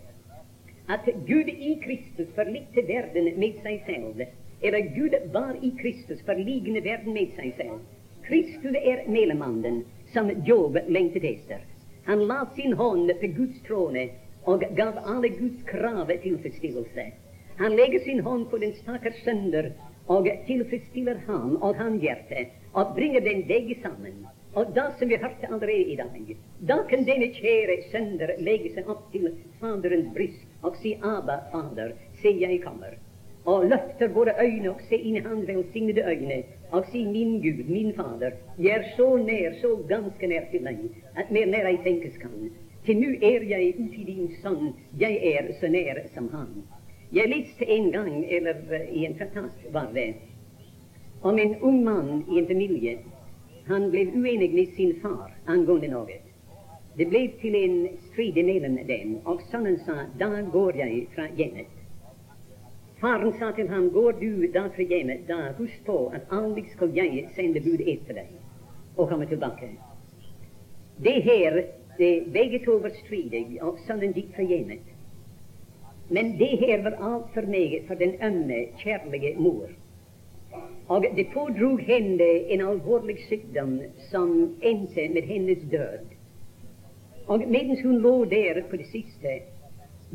At 0.87 1.09
Gud 1.27 1.51
i 1.51 1.75
Kristus 1.83 2.31
forlikte 2.35 2.85
verden 2.87 3.27
med 3.39 3.59
seg 3.65 3.83
selv, 3.89 4.23
eller 4.63 4.87
Gud 4.95 5.19
var 5.33 5.59
i 5.61 5.73
Kristus 5.81 6.23
forligende 6.25 6.83
verden 6.85 7.13
med 7.13 7.35
seg 7.35 7.51
selv. 7.57 7.83
Kristus 8.27 8.79
er 8.81 9.03
mellommannen 9.11 9.83
som 10.13 10.31
Job 10.47 10.79
lengtet 10.87 11.27
etter. 11.27 11.59
Han 12.07 12.23
la 12.29 12.45
sin 12.55 12.73
hånd 12.73 13.11
på 13.19 13.33
Guds 13.35 13.59
trone 13.67 14.07
og 14.45 14.63
gav 14.77 14.97
alle 15.03 15.29
Guds 15.35 15.61
krav 15.67 16.09
tilfredsstillelse. 16.23 17.09
Han 17.57 17.75
legger 17.75 17.99
sin 17.99 18.19
hånd 18.19 18.49
på 18.49 18.57
den 18.57 18.73
stakkars 18.75 19.19
sønder 19.23 19.69
og 20.11 20.27
tilfredsstiller 20.47 21.21
han 21.27 21.53
og 21.63 21.77
hans 21.79 22.01
hjerte 22.03 22.49
og 22.73 22.91
bringer 22.97 23.23
den 23.23 23.45
begge 23.47 23.77
sammen. 23.83 24.25
Og 24.55 24.73
da, 24.75 24.89
som 24.99 25.09
vi 25.09 25.15
hørte 25.21 25.47
allerede 25.47 25.85
i 25.93 25.95
dag, 25.95 26.35
da 26.67 26.77
kan 26.89 27.07
denne 27.07 27.29
kjære 27.37 27.77
sønder 27.93 28.35
legge 28.43 28.73
seg 28.75 28.91
opp 28.91 29.07
til 29.13 29.29
Faderens 29.61 30.11
bryst 30.17 30.67
og 30.67 30.75
si 30.83 30.93
Abba, 30.99 31.39
Fader, 31.51 31.95
se, 32.21 32.35
jeg 32.43 32.61
kommer. 32.63 32.99
Og 33.45 33.65
løfter 33.71 34.11
våre 34.11 34.35
øyne 34.43 34.71
og 34.73 34.83
se 34.89 34.99
inn 34.99 35.15
i 35.15 35.23
Hans 35.23 35.47
velsignede 35.47 36.03
øyne 36.11 36.43
og 36.71 36.87
si, 36.91 37.05
min 37.07 37.39
Gud, 37.43 37.65
min 37.71 37.91
Fader, 37.95 38.35
jeg 38.59 38.83
er 38.83 38.87
så 38.97 39.09
nær, 39.17 39.59
så 39.61 39.75
ganske 39.89 40.27
nær 40.27 40.47
til 40.51 40.67
deg, 40.67 40.87
at 41.15 41.31
mer 41.31 41.51
nær 41.55 41.71
jeg 41.71 41.83
tenkes 41.87 42.17
kan. 42.19 42.49
Til 42.85 42.99
nå 42.99 43.15
er 43.21 43.47
jeg 43.47 43.75
ute 43.79 44.01
i 44.01 44.09
din 44.11 44.31
sønn, 44.43 44.73
jeg 44.99 45.35
er 45.35 45.53
så 45.59 45.71
nær 45.71 46.03
som 46.15 46.31
Han. 46.35 46.65
Jeg 47.13 47.29
leste 47.29 47.65
en 47.69 47.91
gang, 47.91 48.25
eller 48.25 48.87
i 48.91 49.05
en 49.05 49.17
traktat 49.17 49.65
var 49.71 49.91
det, 49.93 50.13
om 51.21 51.39
en 51.39 51.55
ung 51.61 51.83
mann 51.83 52.23
i 52.31 52.39
en 52.39 52.47
familie. 52.47 52.97
Han 53.67 53.89
ble 53.91 54.07
uenig 54.13 54.53
med 54.53 54.73
sin 54.77 54.95
far 55.01 55.31
angående 55.45 55.89
noe. 55.93 56.17
Det 56.97 57.07
ble 57.11 57.21
til 57.41 57.55
en 57.59 57.77
strid 58.09 58.37
mellom 58.45 58.77
dem, 58.87 59.17
og 59.25 59.41
sønnen 59.51 59.77
sa 59.85 60.05
da 60.19 60.29
går 60.53 60.77
jeg 60.81 61.07
fra 61.15 61.27
hjemmet. 61.37 61.71
Faren 63.01 63.33
sa 63.39 63.51
til 63.51 63.67
ham 63.67 63.89
går 63.93 64.17
du 64.21 64.47
da 64.53 64.67
fra 64.75 64.83
hjemmet, 64.83 65.27
da 65.27 65.51
husk 65.57 65.85
på 65.85 65.97
at 66.15 66.31
aldri 66.31 66.63
skal 66.71 66.93
jeg 66.95 67.27
sende 67.35 67.61
bud 67.61 67.83
etter 67.85 68.21
deg 68.21 68.31
og 68.95 69.09
komme 69.09 69.27
tilbake. 69.29 69.73
Det 71.03 71.17
her, 71.23 71.61
det, 71.97 72.13
begge 72.33 72.63
to 72.65 72.79
var 72.81 72.93
stridige, 73.03 73.59
og 73.61 73.81
sønnen 73.87 74.15
gikk 74.15 74.31
fra 74.37 74.47
hjemmet. 74.47 74.94
Men 76.09 76.37
det 76.37 76.57
her 76.59 76.83
var 76.83 76.91
altfor 76.91 77.41
meget 77.41 77.87
for 77.87 77.93
den 77.93 78.13
ømme, 78.23 78.65
kjærlige 78.77 79.35
mor. 79.37 79.69
Og 80.87 81.05
det 81.15 81.27
pådrog 81.33 81.79
henne 81.79 82.29
en 82.53 82.61
alvorlig 82.61 83.17
sykdom 83.27 83.79
som 84.11 84.55
endte 84.61 85.09
med 85.13 85.21
hennes 85.21 85.63
død. 85.71 86.05
Og 87.27 87.43
mens 87.47 87.81
hun 87.81 87.97
lå 88.01 88.25
der 88.25 88.61
på 88.69 88.75
det 88.77 88.85
siste, 88.85 89.39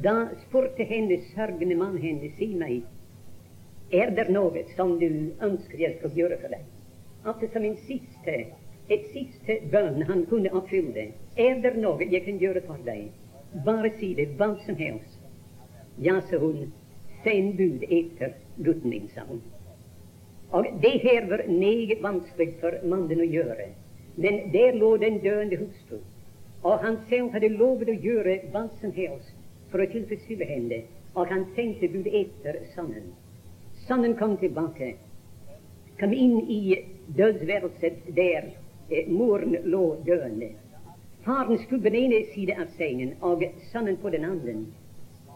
da 0.05 0.15
spurte 0.49 0.85
hennes 0.85 1.21
sørgende 1.35 1.75
mann 1.75 1.99
henne, 1.99 2.31
si 2.39 2.55
meg, 2.55 2.83
er 3.93 4.13
det 4.15 4.29
noe 4.31 4.63
som 4.77 4.95
du 5.01 5.09
ønsker 5.43 5.81
jeg 5.83 5.97
skal 5.99 6.15
gjøre 6.15 6.39
for 6.41 6.55
deg? 6.55 6.63
Altså 7.27 7.49
som 7.53 7.65
en 7.67 7.77
siste, 7.89 8.37
et 8.91 9.09
siste 9.11 9.57
bønn 9.73 10.05
han 10.07 10.23
kunne 10.31 10.53
oppfylle. 10.55 11.09
Er 11.37 11.59
det 11.65 11.75
noe 11.83 12.07
jeg 12.07 12.23
kan 12.29 12.39
gjøre 12.39 12.63
for 12.69 12.79
deg? 12.87 13.09
Bare 13.67 13.91
si 13.99 14.15
det, 14.15 14.29
hva 14.39 14.53
som 14.67 14.79
helst. 14.79 15.10
Ja, 15.99 16.21
sa 16.31 16.39
hun, 16.39 16.73
send 17.25 17.57
bud 17.57 17.83
etter 17.89 18.35
gutten 18.57 18.91
min, 18.91 19.09
sa 19.15 19.25
hun. 19.29 19.43
Og 20.51 20.67
det 20.83 21.01
her 21.03 21.29
var 21.31 21.43
meget 21.49 22.03
vanskelig 22.03 22.55
for 22.61 22.79
mannen 22.85 23.21
å 23.21 23.29
gjøre. 23.29 23.69
Men 24.17 24.41
der 24.53 24.75
lå 24.75 24.97
den 24.97 25.21
døende 25.23 25.57
hustru, 25.61 26.01
og 26.63 26.81
han 26.85 26.99
selv 27.09 27.31
hadde 27.33 27.53
lovet 27.55 27.93
å 27.93 28.01
gjøre 28.07 28.39
hva 28.53 28.67
som 28.81 28.93
helst 28.97 29.37
for 29.71 29.83
å 29.83 29.91
tilfredsstille 29.93 30.49
henne, 30.49 30.83
og 31.15 31.31
han 31.31 31.47
sendte 31.55 31.89
bud 31.93 32.09
etter 32.11 32.59
sønnen. 32.75 33.13
Sønnen 33.87 34.17
kom 34.19 34.37
tilbake, 34.39 34.95
kom 36.01 36.13
inn 36.13 36.41
i 36.51 36.61
dødsværelset 37.17 38.11
der 38.17 38.51
eh, 38.91 39.09
moren 39.09 39.57
lå 39.65 39.85
døende. 40.07 40.51
Faren 41.25 41.59
skulle 41.59 41.83
på 41.83 41.89
den 41.95 42.03
ene 42.05 42.21
siden 42.35 42.61
av 42.63 42.71
sengen 42.79 43.17
og 43.21 43.45
sønnen 43.73 43.99
på 44.03 44.11
den 44.11 44.25
andre. 44.25 44.55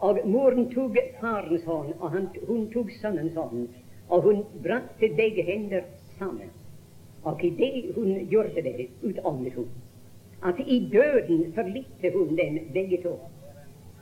Og 0.05 0.21
moren 0.29 0.69
tok 0.73 0.99
farens 1.21 1.65
hånd, 1.65 1.95
og 1.99 2.11
han, 2.13 2.29
hun 2.49 2.67
tok 2.73 2.91
sønnens 3.01 3.37
hånd, 3.41 3.69
og 4.13 4.27
hun 4.27 4.43
brakte 4.65 5.09
begge 5.17 5.45
hender 5.47 5.87
sammen. 6.19 6.51
Og 7.25 7.41
idet 7.45 7.95
hun 7.97 8.19
gjorde 8.29 8.65
det, 8.67 8.89
utåndet 9.03 9.57
hun. 9.57 9.71
At 10.45 10.61
i 10.67 10.83
døden 10.93 11.47
forlikte 11.57 12.11
hun 12.13 12.37
dem 12.37 12.59
begge 12.75 13.01
to. 13.03 13.15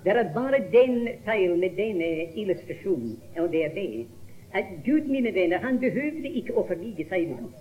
Det 0.05 0.17
er 0.17 0.33
bare 0.35 0.59
den 0.73 1.07
feil 1.25 1.55
med 1.59 1.79
denne 1.79 2.09
illustrasjonen, 2.35 3.15
og 3.39 3.53
det 3.53 3.65
er 3.65 3.75
det 3.75 4.07
at 4.53 4.65
Gud, 4.85 5.07
mine 5.09 5.35
venner, 5.35 5.59
han 5.59 5.79
behøvde 5.81 6.29
ikke 6.29 6.57
å 6.59 6.67
forlike 6.69 7.07
seg 7.09 7.31
med 7.31 7.47
oss. 7.47 7.61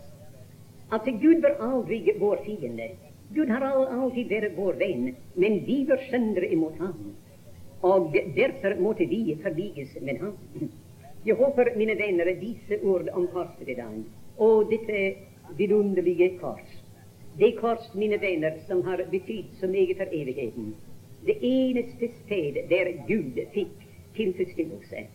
At 0.91 1.05
Gud 1.21 1.39
var 1.45 1.61
aldri 1.63 2.01
vår 2.19 2.41
fiende. 2.45 2.89
Gud 3.31 3.47
har 3.53 3.63
alltid 3.63 4.27
vært 4.33 4.57
vår 4.57 4.79
venn, 4.81 5.05
men 5.39 5.61
vi 5.67 5.77
var 5.87 6.01
syndere 6.09 6.49
imot 6.51 6.81
ham. 6.83 7.13
Og 7.81 8.15
derfor 8.35 8.81
måtte 8.81 9.05
vi 9.05 9.37
forliges 9.41 9.97
med 10.01 10.19
ham. 10.19 10.37
Jeg 11.25 11.35
håper, 11.35 11.65
mine 11.77 11.97
venner, 11.97 12.25
disse 12.41 12.83
ord 12.83 13.09
om 13.13 13.27
korset 13.27 13.69
i 13.69 13.73
dag, 13.73 13.97
og 14.37 14.71
dette 14.71 15.15
vidunderlige 15.57 16.37
kors, 16.39 16.71
det 17.39 17.55
kors, 17.59 17.93
mine 17.95 18.21
venner, 18.21 18.51
som 18.67 18.81
har 18.85 19.03
betydd 19.11 19.53
så 19.59 19.67
meget 19.67 19.97
for 19.97 20.05
evigheten, 20.11 20.75
det 21.25 21.37
eneste 21.41 22.09
sted 22.25 22.57
der 22.69 22.91
Gud 23.07 23.37
fikk 23.53 23.85
tilfredsstillelse, 24.15 25.05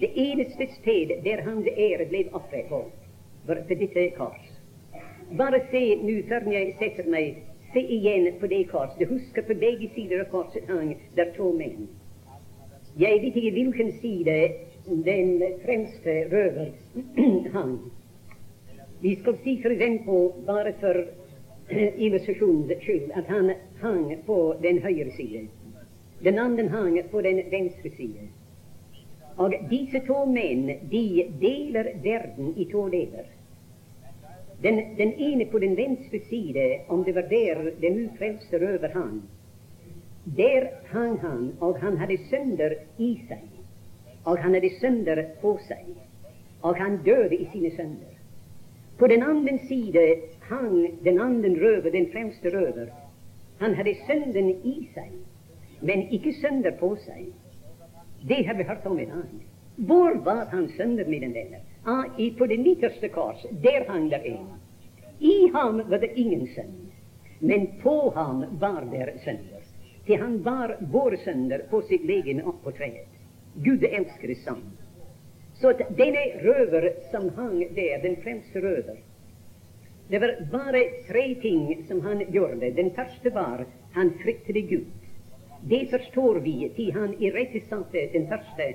det 0.00 0.10
eneste 0.14 0.66
sted 0.80 1.12
der 1.24 1.42
Hans 1.42 1.68
ære 1.76 2.08
ble 2.08 2.24
på, 2.68 2.84
var 3.46 3.64
på 3.68 3.74
dette 3.74 4.10
kors. 4.16 4.52
Bare 5.38 5.60
se 5.70 5.82
nå 5.96 6.20
før 6.28 6.48
jeg 6.52 6.74
setter 6.78 7.08
meg, 7.10 7.42
se 7.72 7.80
igjen 7.80 8.32
på 8.40 8.46
det 8.46 8.68
kors. 8.70 8.96
Du 9.00 9.04
husker 9.06 9.42
på 9.42 9.54
begge 9.60 9.88
sider 9.94 10.24
av 10.24 10.30
korset 10.32 10.68
hang 10.68 10.96
der 11.16 11.32
to 11.36 11.52
menn. 11.56 11.88
Jeg 13.00 13.22
vet 13.22 13.36
ikke 13.36 13.50
hvilken 13.50 13.92
side 14.00 14.48
den 15.04 15.42
fremste 15.64 16.14
røver 16.32 16.66
han. 17.54 17.78
Vi 19.00 19.14
skal 19.20 19.38
si 19.44 19.62
for 19.62 19.72
eksempel, 19.72 20.44
bare 20.46 20.72
for 20.80 20.94
illustrasjonens 22.04 22.82
skyld, 22.82 23.10
at 23.14 23.24
han 23.24 23.50
hang 23.80 24.24
på 24.26 24.54
den 24.62 24.82
høyre 24.82 25.10
side. 25.16 25.48
Den 26.24 26.38
andre 26.38 26.68
hang 26.68 26.98
på 27.10 27.20
den 27.20 27.40
venstre 27.50 27.90
side. 27.96 28.28
Og 29.36 29.54
disse 29.70 30.02
to 30.06 30.24
menn 30.28 30.68
de 30.90 31.24
deler 31.40 31.94
verden 32.04 32.52
i 32.56 32.68
to 32.72 32.88
deler. 32.88 33.24
Den, 34.62 34.82
den 34.98 35.12
ene 35.18 35.46
på 35.50 35.58
den 35.58 35.76
venstre 35.76 36.20
side, 36.28 36.84
om 36.88 37.04
det 37.04 37.14
var 37.14 37.24
der 37.30 37.70
den 37.80 38.04
ufrelste 38.04 38.60
røver 38.60 38.88
hang, 38.92 39.22
der 40.24 40.68
hang 40.92 41.18
han, 41.18 41.52
og 41.60 41.80
han 41.80 41.96
hadde 41.96 42.18
synder 42.30 42.74
i 42.98 43.16
seg. 43.28 43.48
Og 44.24 44.38
han 44.38 44.54
hadde 44.54 44.70
synder 44.78 45.24
på 45.40 45.56
seg. 45.66 45.86
Og 46.62 46.76
han 46.78 47.00
døde 47.02 47.34
i 47.34 47.48
sine 47.52 47.70
synder. 47.74 48.12
På 48.98 49.06
den 49.06 49.22
andre 49.22 49.58
side 49.68 50.04
hang 50.46 51.04
den 51.04 51.20
andre 51.20 51.50
røver, 51.50 51.90
den 51.90 52.06
fremste 52.12 52.52
røver. 52.54 52.86
Han 53.58 53.74
hadde 53.74 53.94
synden 54.06 54.50
i 54.50 54.88
seg, 54.94 55.10
men 55.80 56.06
ikke 56.14 56.34
synder 56.38 56.76
på 56.78 56.94
seg. 57.02 57.32
Det 58.28 58.44
har 58.46 58.54
vi 58.54 58.68
hørt 58.68 58.86
om 58.86 58.98
i 58.98 59.04
dag. 59.04 59.32
Hvor 59.76 60.18
var 60.24 60.44
han 60.52 60.68
synder, 60.76 61.08
mine 61.08 61.34
venner? 61.34 61.64
Ah, 61.86 62.04
på 62.38 62.46
det 62.46 62.60
midterste 62.60 63.08
kors, 63.08 63.42
der 63.62 63.90
hang 63.90 64.10
der 64.10 64.22
en. 64.22 64.46
I 65.20 65.50
ham 65.54 65.82
var 65.90 65.98
det 65.98 66.12
ingen 66.14 66.46
synd, 66.54 66.92
men 67.40 67.66
på 67.82 68.12
ham 68.14 68.44
var 68.60 68.86
det 68.90 69.18
synder 69.24 69.51
til 70.06 70.18
han 70.18 70.38
bar 70.42 70.76
våre 70.92 71.18
sønner 71.24 71.66
på 71.70 71.82
sitt 71.88 72.04
legeme 72.04 72.44
opp 72.48 72.62
på 72.64 72.74
treet. 72.78 73.08
Gud 73.54 73.80
det 73.80 73.92
sånn. 74.42 74.62
Så 75.60 75.70
at 75.74 75.82
denne 75.98 76.22
røver 76.42 76.88
som 77.12 77.28
hang 77.36 77.60
der, 77.76 78.00
den 78.02 78.16
fremste 78.24 78.62
røver, 78.64 78.98
det 80.10 80.18
var 80.20 80.32
bare 80.52 80.82
tre 81.06 81.34
ting 81.42 81.84
som 81.88 82.00
han 82.04 82.24
gjorde. 82.34 82.72
Den 82.76 82.90
første 82.96 83.30
var 83.30 83.64
han 83.94 84.10
fryktet 84.22 84.58
Gud. 84.68 84.88
Det 85.70 85.86
forstår 85.90 86.40
vi 86.42 86.56
til 86.76 86.90
han 86.92 87.14
i 87.14 87.28
irettesatte 87.28 88.08
den 88.12 88.26
første 88.28 88.72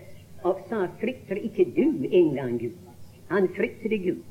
og 0.47 0.61
sa 0.69 0.85
frykter 1.01 1.39
ikke 1.43 1.65
du 1.75 2.07
engang 2.07 2.57
Gud? 2.61 2.77
Han 3.29 3.49
fryktet 3.57 3.97
Gud. 4.05 4.23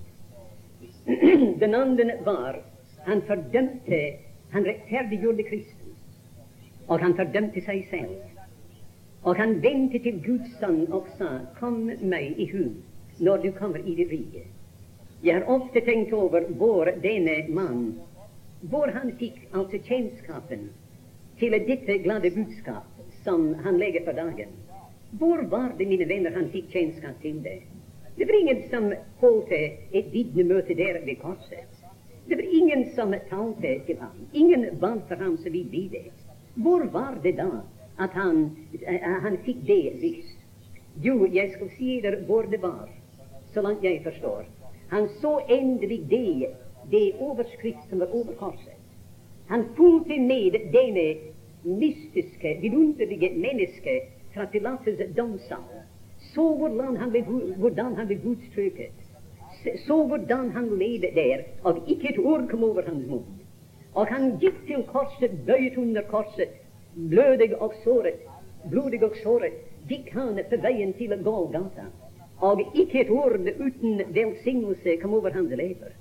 Den 1.61 1.75
andre 1.75 2.17
var 2.25 2.63
han 3.07 3.23
fordømte, 3.29 4.01
han 4.51 4.65
rettferdiggjorde 4.67 5.45
Kristus. 5.47 5.76
Og 6.89 7.01
han 7.03 7.17
fordømte 7.19 7.63
seg 7.67 7.87
selv. 7.91 8.17
Og 9.27 9.37
han 9.37 9.57
vendte 9.63 9.99
til 9.99 10.21
Guds 10.23 10.53
sønn 10.61 10.85
og 10.95 11.09
sa, 11.19 11.41
Kom 11.61 11.87
meg 12.03 12.39
i 12.39 12.47
hu 12.53 12.69
når 13.19 13.43
du 13.43 13.51
kommer 13.57 13.81
i 13.81 13.95
det 13.97 14.11
rike. 14.11 14.45
Jeg 15.25 15.35
har 15.35 15.49
ofte 15.51 15.81
tenkt 15.81 16.13
over 16.13 16.45
hvor 16.61 16.91
denne 17.03 17.39
mann 17.49 17.95
hvor 18.71 18.91
han 18.93 19.13
fikk 19.21 19.41
altså 19.53 19.79
kjennskapen 19.85 20.69
til 21.41 21.57
dette 21.69 21.99
glade 22.05 22.31
budskap 22.35 23.01
som 23.25 23.49
han 23.65 23.79
legger 23.79 24.05
for 24.05 24.17
dagen. 24.17 24.53
Hvor 25.19 25.43
var 25.51 25.73
det, 25.79 25.89
mine 25.89 26.09
venner, 26.09 26.35
han 26.35 26.51
fikk 26.53 26.71
kjennskap 26.73 27.21
til 27.23 27.41
det? 27.45 27.61
Det 28.17 28.27
var 28.29 28.39
ingen 28.41 28.63
som 28.71 28.93
holdt 29.21 29.53
et 29.53 30.13
vitnemøte 30.13 30.75
der 30.75 31.01
ved 31.05 31.21
korset. 31.21 31.83
Det 32.29 32.37
var 32.37 32.49
ingen 32.61 32.87
som 32.95 33.15
talte 33.31 33.75
til 33.87 34.01
ham. 34.01 34.17
Ingen 34.33 34.81
valgte 34.81 35.17
ham 35.21 35.37
så 35.37 35.51
vidt 35.51 35.73
vi 35.73 35.89
vet. 35.93 36.26
Hvor 36.57 36.85
var 36.93 37.19
det 37.23 37.37
da 37.37 37.51
at 37.99 38.11
han, 38.17 38.51
uh, 38.75 39.23
han 39.23 39.39
fikk 39.45 39.63
det 39.67 39.83
visst? 40.01 40.39
Jo, 41.05 41.27
jeg 41.33 41.53
skal 41.53 41.71
si 41.77 42.01
dere 42.01 42.23
hvor 42.25 42.49
det 42.49 42.63
var, 42.63 42.89
så 43.53 43.63
langt 43.63 43.85
jeg 43.85 44.01
forstår. 44.05 44.47
Han 44.91 45.09
så 45.21 45.39
endelig 45.49 46.01
det, 46.11 46.49
det 46.91 47.13
overskrift 47.21 47.89
som 47.91 48.01
var 48.01 48.15
over 48.15 48.33
korset. 48.39 48.77
Han 49.49 49.65
fulgte 49.77 50.19
med 50.21 50.57
denne 50.73 51.07
mystiske, 51.63 52.59
vidunderlige 52.61 53.31
mennesket 53.37 54.09
fra 54.35 54.47
Pilates 54.47 55.01
domssal. 55.17 55.83
Så 56.35 56.57
hvordan 56.57 56.97
han 56.97 57.11
ble, 57.11 57.23
hvordan 57.57 57.97
han 57.97 58.07
ble 58.07 58.19
gudstrøket. 58.25 58.93
Så 59.87 60.07
hvordan 60.07 60.51
han 60.51 60.69
levde 60.79 61.11
der, 61.15 61.45
og 61.63 61.85
ikke 61.89 62.09
et 62.13 62.19
ord 62.19 62.49
kom 62.51 62.65
over 62.65 62.83
hans 62.87 63.07
munn. 63.09 63.46
Og 63.97 64.11
han 64.13 64.35
gikk 64.41 64.59
til 64.69 64.83
korset, 64.93 65.33
bøyet 65.47 65.77
under 65.81 66.05
korset, 66.11 66.53
blødig 66.97 67.55
og 67.57 67.73
såret, 67.85 68.21
blodig 68.71 69.01
og 69.05 69.17
såret, 69.23 69.57
gikk 69.89 70.11
han 70.13 70.37
på 70.51 70.59
veien 70.61 70.93
til 70.99 71.15
Golgata. 71.25 71.87
Og 72.45 72.61
ikke 72.75 73.01
et 73.01 73.11
ord 73.11 73.39
uten 73.41 74.03
velsignelse 74.13 74.99
kom 75.01 75.15
over 75.17 75.33
hans 75.33 75.51
lever. 75.51 75.95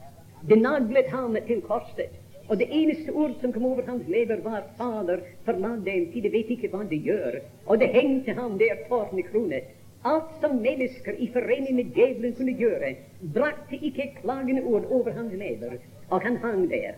Det 0.49 0.57
naglet 0.61 1.07
ham 1.13 1.37
til 1.47 1.61
korset. 1.61 2.11
Og 2.49 2.59
det 2.59 2.67
eneste 2.69 3.11
ord 3.11 3.31
som 3.41 3.53
kom 3.53 3.65
over 3.65 3.81
hans 3.87 4.07
lever, 4.07 4.41
var 4.43 4.63
'Fader, 4.77 5.19
forlat 5.45 5.85
dem, 5.85 6.11
for 6.11 6.19
de 6.21 6.31
vet 6.31 6.49
ikke 6.49 6.69
hva 6.69 6.83
de 6.89 6.99
gjør'. 7.07 7.39
Og 7.65 7.79
det 7.79 7.87
hengte 7.89 8.33
ham 8.33 8.59
der 8.59 8.75
tårnekronet. 8.89 9.63
Alt 10.05 10.35
som 10.41 10.55
mennesker 10.55 11.13
i 11.17 11.29
forening 11.33 11.75
med 11.75 11.85
djevelen 11.95 12.35
kunne 12.35 12.53
gjøre, 12.53 12.95
brakte 13.33 13.79
ikke 13.81 14.11
klagende 14.21 14.61
ord 14.63 14.85
over 14.91 15.11
hans 15.11 15.33
lever. 15.33 15.77
Og 16.09 16.21
han 16.21 16.37
hang 16.37 16.69
der. 16.69 16.93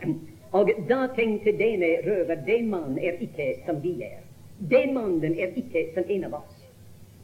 Og 0.51 0.69
da 0.89 1.07
tenkte 1.15 1.51
denne 1.59 1.89
røver, 2.05 2.35
den 2.47 2.69
mannen 2.69 2.99
er 2.99 3.19
ikke 3.19 3.53
som 3.65 3.83
vi 3.83 4.01
er. 4.01 4.21
Den 4.71 4.93
mannen 4.93 5.35
er 5.39 5.51
ikke 5.59 5.89
som 5.95 6.03
en 6.07 6.23
av 6.23 6.39
oss. 6.39 6.63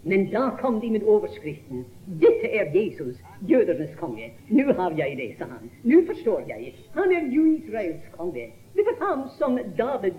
Men 0.05 0.25
da 0.31 0.57
kom 0.61 0.79
de 0.79 0.89
med 0.91 1.03
overskriften 1.03 1.85
'Dette 2.05 2.47
er 2.59 2.75
Jesus, 2.75 3.15
jødenes 3.47 3.95
konge'. 3.95 4.31
Nå 4.49 4.73
har 4.73 4.91
jeg 4.97 5.17
det, 5.17 5.35
sa 5.37 5.45
han. 5.45 5.71
Nå 5.83 6.01
forstår 6.07 6.43
jeg. 6.47 6.73
Han 6.93 7.11
er 7.11 7.29
jo 7.35 7.45
Israels 7.45 8.09
konge. 8.17 8.49
Det 8.75 8.83
var 8.85 9.07
han 9.07 9.29
som 9.37 9.59
David 9.77 10.13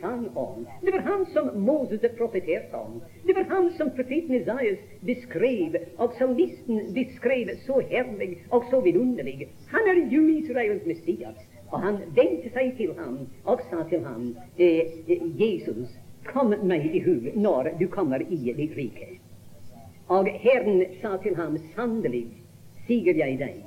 sang 0.00 0.36
om. 0.36 0.66
Det 0.82 0.92
var 0.92 1.00
han 1.00 1.26
som 1.26 1.60
Moses 1.60 2.00
profeterte 2.18 2.74
om. 2.74 3.02
Det 3.26 3.36
var 3.36 3.46
han 3.54 3.70
som 3.76 3.90
profeten 3.90 4.34
Isaias 4.34 4.78
beskrev, 5.06 5.76
og 5.98 6.12
salmisten 6.18 6.94
beskrev 6.94 7.48
så 7.66 7.80
herlig 7.90 8.38
og 8.50 8.64
så 8.70 8.80
vidunderlig. 8.80 9.48
Han 9.68 9.80
er 9.86 10.02
jo 10.14 10.26
Israels 10.26 10.86
Messias. 10.86 11.49
Og 11.70 11.80
han 11.80 11.98
vendte 12.16 12.50
seg 12.54 12.74
til 12.78 12.94
ham 12.98 13.18
og 13.44 13.62
sa 13.70 13.82
til 13.90 14.04
ham, 14.04 14.36
eh, 14.58 14.94
Jesus, 15.38 15.90
kom 16.26 16.54
meg 16.62 16.86
i 16.86 17.00
hu 17.00 17.30
når 17.34 17.72
du 17.78 17.86
kommer 17.88 18.22
i 18.22 18.38
ditt 18.52 18.76
rike. 18.76 19.08
Og 20.08 20.26
Herren 20.42 20.82
sa 21.00 21.16
til 21.22 21.36
ham, 21.38 21.58
sannelig 21.76 22.26
sier 22.86 23.14
jeg 23.14 23.38
deg, 23.38 23.60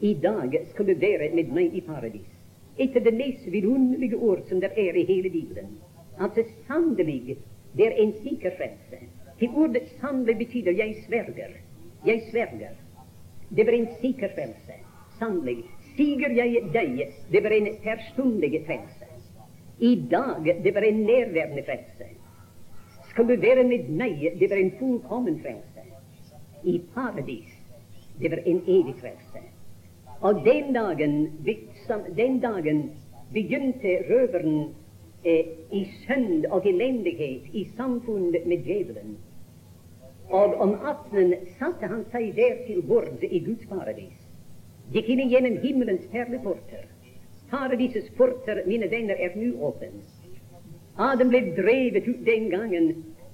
i 0.00 0.14
dag 0.14 0.56
skal 0.70 0.88
du 0.88 0.94
være 1.00 1.30
med 1.34 1.52
meg 1.54 1.74
i 1.74 1.80
paradis. 1.80 2.32
Etter 2.76 3.00
det 3.00 3.14
mest 3.14 3.46
vidunderlige 3.52 4.16
ord 4.16 4.42
som 4.48 4.60
det 4.60 4.72
er 4.76 4.98
i 4.98 5.06
hele 5.08 5.30
Bibelen. 5.30 5.78
Altså 6.18 6.42
sannelig, 6.66 7.38
det 7.76 7.86
er 7.86 8.02
en 8.02 8.12
sikker 8.24 8.52
frelse. 8.58 9.06
Til 9.38 9.54
ordet 9.54 9.86
sannelig 10.00 10.36
betyr 10.38 10.72
jeg 10.72 10.96
sverger. 11.06 11.54
Jeg 12.06 12.22
sverger. 12.30 12.74
Det 13.56 13.66
var 13.66 13.72
en 13.72 13.88
sikker 14.00 14.28
frelse. 14.34 14.76
Sannelig. 15.18 15.64
Siger 15.96 16.32
jeg 16.36 16.62
deg, 16.74 17.02
det 17.32 17.42
var 17.44 17.50
en 17.56 17.68
personlig 17.82 18.62
frelse. 18.66 19.08
I 19.78 19.94
dag 20.10 20.44
det 20.64 20.74
var 20.74 20.84
en 20.84 21.02
nærværende 21.08 21.62
frelse. 21.64 22.08
Skal 23.10 23.28
du 23.28 23.40
være 23.40 23.64
med 23.64 23.88
meg, 23.88 24.32
det 24.40 24.50
var 24.50 24.56
en 24.56 24.72
fullkommen 24.78 25.40
frelse. 25.40 25.84
I 26.64 26.80
paradis 26.94 27.52
det 28.20 28.30
var 28.30 28.42
en 28.46 28.62
evig 28.66 28.94
frelse. 29.00 29.40
Og 30.20 30.34
den 30.44 30.72
dagen, 30.74 31.32
den 32.16 32.40
dagen 32.40 32.90
begynte 33.32 33.96
røveren 34.10 34.74
eh, 35.24 35.46
i 35.72 35.84
synd 36.04 36.46
og 36.46 36.66
elendighet 36.66 37.42
i 37.52 37.66
samfunn 37.76 38.32
med 38.46 38.58
djevelen. 38.64 39.16
Og 40.30 40.54
om 40.60 40.74
aftenen 40.74 41.34
satte 41.58 41.86
han 41.86 42.04
seg 42.12 42.32
der 42.36 42.64
til 42.66 42.82
bords 42.82 43.22
i 43.22 43.38
Guds 43.44 43.66
paradis. 43.68 44.25
Gikk 44.94 45.08
inn 45.08 45.28
gjennom 45.30 45.56
himmelens 45.62 46.04
perleporter 46.12 46.84
Paradises 47.50 48.08
porter, 48.16 48.62
mine 48.66 48.88
venner, 48.90 49.14
er 49.14 49.34
nå 49.38 49.52
åpen. 49.68 50.00
Adam 50.98 51.28
ble 51.30 51.40
drevet 51.54 52.08
ut 52.08 52.24
den 52.26 52.48
gangen, 52.50 52.88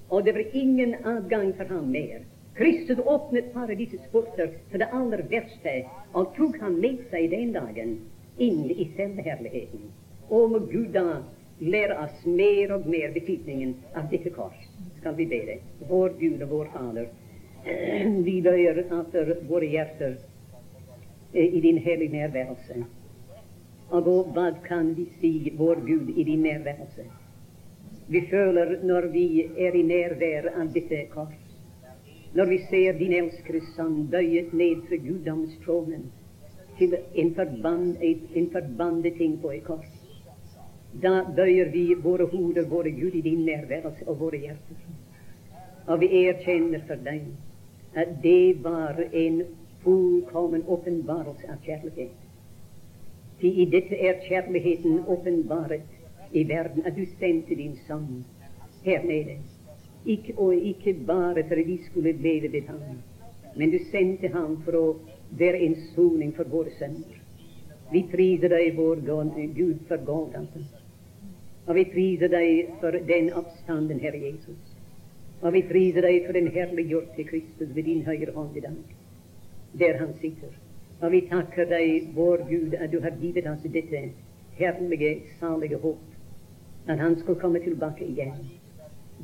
og 0.09 0.25
det 0.25 0.35
var 0.35 0.57
ingen 0.59 0.93
adgang 1.01 1.53
for 1.57 1.71
ham 1.73 1.87
mer. 1.91 2.21
Kristus 2.53 2.99
åpnet 2.99 3.49
paradisets 3.53 4.05
porter 4.11 4.51
for 4.69 4.77
det 4.77 4.89
aller 4.93 5.23
verste, 5.31 5.73
og 6.13 6.35
tok 6.37 6.59
ham 6.61 6.77
med 6.83 6.99
seg 7.09 7.31
den 7.31 7.55
dagen 7.55 7.95
inn 8.37 8.67
i 8.69 8.85
selvherligheten. 8.97 9.87
Og 10.29 10.51
må 10.53 10.61
Gud 10.69 10.91
da 10.93 11.23
lære 11.59 11.97
oss 12.03 12.21
mer 12.25 12.75
og 12.75 12.85
mer 12.85 13.15
betydningen 13.15 13.73
av 13.97 14.11
dette 14.13 14.29
kors. 14.35 14.59
Skal 14.99 15.17
vi 15.17 15.25
be 15.31 15.41
det. 15.49 15.57
Vår 15.89 16.13
Gud 16.19 16.45
og 16.45 16.53
vår 16.53 16.69
Fader, 16.75 17.09
vi 18.27 18.37
bøyer 18.45 18.83
atter 18.99 19.33
våre 19.49 19.71
hjerter 19.73 20.13
eh, 20.19 20.32
i 21.33 21.59
din 21.61 21.77
hellige 21.77 22.11
nærværelse. 22.11 22.85
Og 23.89 24.01
hva 24.33 24.51
kan 24.65 24.97
vi 24.97 25.05
si, 25.19 25.53
vår 25.57 25.81
Gud, 25.85 26.09
i 26.17 26.23
din 26.23 26.41
nærværelse? 26.41 27.05
Vi 28.07 28.21
føler 28.29 28.83
når 28.83 29.07
vi 29.11 29.45
er 29.57 29.75
i 29.75 29.81
nærvær 29.81 30.49
av 30.59 30.73
dette 30.73 31.05
kors, 31.09 31.39
når 32.33 32.45
vi 32.45 32.57
ser 32.69 32.97
din 32.97 33.13
elskede 33.13 33.61
sang 33.75 34.11
bøyet 34.11 34.53
ned 34.53 34.81
for 34.89 34.97
guddomstronen 35.07 36.11
til 36.77 36.97
en, 37.15 37.35
forband, 37.35 37.95
en 38.35 38.49
forbandet 38.51 39.13
ting 39.17 39.41
på 39.41 39.51
et 39.51 39.63
kors, 39.63 39.89
da 41.01 41.23
bøyer 41.35 41.71
vi 41.71 41.93
våre 42.03 42.25
hoder, 42.25 42.67
våre 42.69 42.91
Gud, 42.91 43.13
i 43.13 43.21
din 43.21 43.45
nærværelse 43.45 44.07
og 44.07 44.19
våre 44.19 44.37
hjerter. 44.37 44.75
Og 45.87 46.01
vi 46.01 46.25
erkjenner 46.25 46.81
for 46.87 47.01
deg 47.05 47.25
at 47.95 48.17
det 48.23 48.63
var 48.63 48.99
en 49.11 49.41
fullkommen 49.83 50.63
åpenbarelse 50.67 51.51
av 51.51 51.65
kjærlighet 51.65 52.23
i 53.43 53.65
dette 53.67 53.97
er 53.99 54.21
kjærligheten 54.23 55.03
åpenbaret 55.07 55.81
i 56.31 56.43
verden, 56.47 56.85
at 56.85 56.95
du 56.95 57.03
sendte 57.19 57.55
din 57.55 57.75
sønn 57.87 58.23
her 58.85 59.03
nede. 59.03 59.37
Ikke, 60.05 60.33
og 60.37 60.55
ikke 60.55 60.93
bare 61.07 61.43
for 61.47 61.59
at 61.59 61.67
vi 61.67 61.77
skulle 61.89 62.11
leve 62.11 62.51
ved 62.51 62.61
ham, 62.67 63.01
men 63.55 63.71
du 63.71 63.79
sendte 63.91 64.27
ham 64.27 64.57
for 64.63 64.79
å 64.79 64.85
være 65.39 65.59
en 65.65 65.75
soning 65.95 66.33
for 66.35 66.47
våre 66.49 66.71
sønner. 66.79 67.19
Vi 67.91 68.03
priser 68.11 68.49
deg, 68.49 68.77
vår 68.77 69.03
Gud, 69.55 69.83
for 69.87 69.97
Golgata. 70.05 70.63
Og 71.67 71.75
vi 71.75 71.85
priser 71.91 72.27
deg 72.27 72.73
for 72.79 72.91
den 72.91 73.31
oppstanden, 73.33 73.99
Herre 73.99 74.19
Jesus. 74.23 74.73
Og 75.41 75.53
vi 75.53 75.61
priser 75.67 76.01
deg 76.01 76.25
for 76.25 76.33
den 76.33 76.47
herliggjorte 76.51 77.23
Kristus 77.23 77.75
ved 77.75 77.83
din 77.83 78.05
høyre 78.05 78.31
hånd 78.31 78.57
i 78.57 78.63
dag, 78.63 78.79
der 79.79 79.97
han 79.97 80.13
sitter. 80.21 80.53
Og 81.01 81.11
vi 81.11 81.21
takker 81.29 81.65
deg, 81.69 82.09
vår 82.15 82.45
Gud, 82.49 82.73
at 82.73 82.91
du 82.91 82.99
har 83.01 83.15
givet 83.21 83.47
oss 83.49 83.63
dette 83.73 84.03
herlige, 84.57 85.13
salige 85.39 85.77
håp, 85.77 86.03
at 86.87 86.99
han 86.99 87.17
skal 87.19 87.39
komme 87.41 87.59
tilbake 87.59 88.05
igjen. 88.05 88.35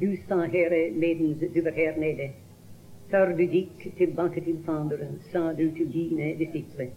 Du 0.01 0.09
sa, 0.27 0.43
Herre, 0.45 0.89
medens 0.91 1.43
du 1.53 1.61
var 1.63 1.75
her 1.75 1.99
nede, 1.99 2.31
før 3.11 3.35
du 3.37 3.43
gikk 3.43 3.85
tilbake 3.97 4.41
til 4.41 4.57
Faderen, 4.65 5.19
sa 5.31 5.51
du 5.53 5.69
til 5.77 5.93
dine 5.93 6.33
disipler 6.39 6.91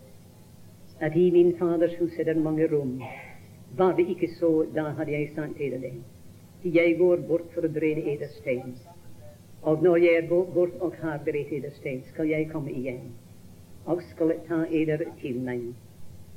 at 1.03 1.17
i 1.17 1.31
min 1.31 1.57
Faders 1.59 1.95
hus 1.99 2.19
er 2.19 2.25
det 2.25 2.37
mange 2.37 2.69
rom. 2.73 3.03
Var 3.77 3.93
det 3.97 4.09
ikke 4.09 4.29
så, 4.39 4.67
da 4.75 4.83
hadde 4.83 5.13
jeg 5.13 5.31
sagt 5.35 5.57
til 5.57 5.73
deg, 5.83 5.97
jeg 6.65 6.99
går 6.99 7.25
bort 7.29 7.49
for 7.55 7.67
å 7.67 7.71
berede 7.75 8.05
eder 8.13 8.31
stein. 8.37 8.77
Og 9.63 9.83
når 9.83 9.97
jeg 9.97 10.29
går 10.29 10.45
bort 10.55 10.77
og 10.81 10.95
har 11.03 11.19
beredt 11.25 11.51
eder 11.53 11.75
stein, 11.81 12.05
skal 12.13 12.31
jeg 12.31 12.51
komme 12.53 12.71
igjen 12.71 13.11
og 13.85 14.03
skal 14.11 14.33
ta 14.49 14.63
eder 14.71 15.03
til 15.21 15.41
meg, 15.43 15.63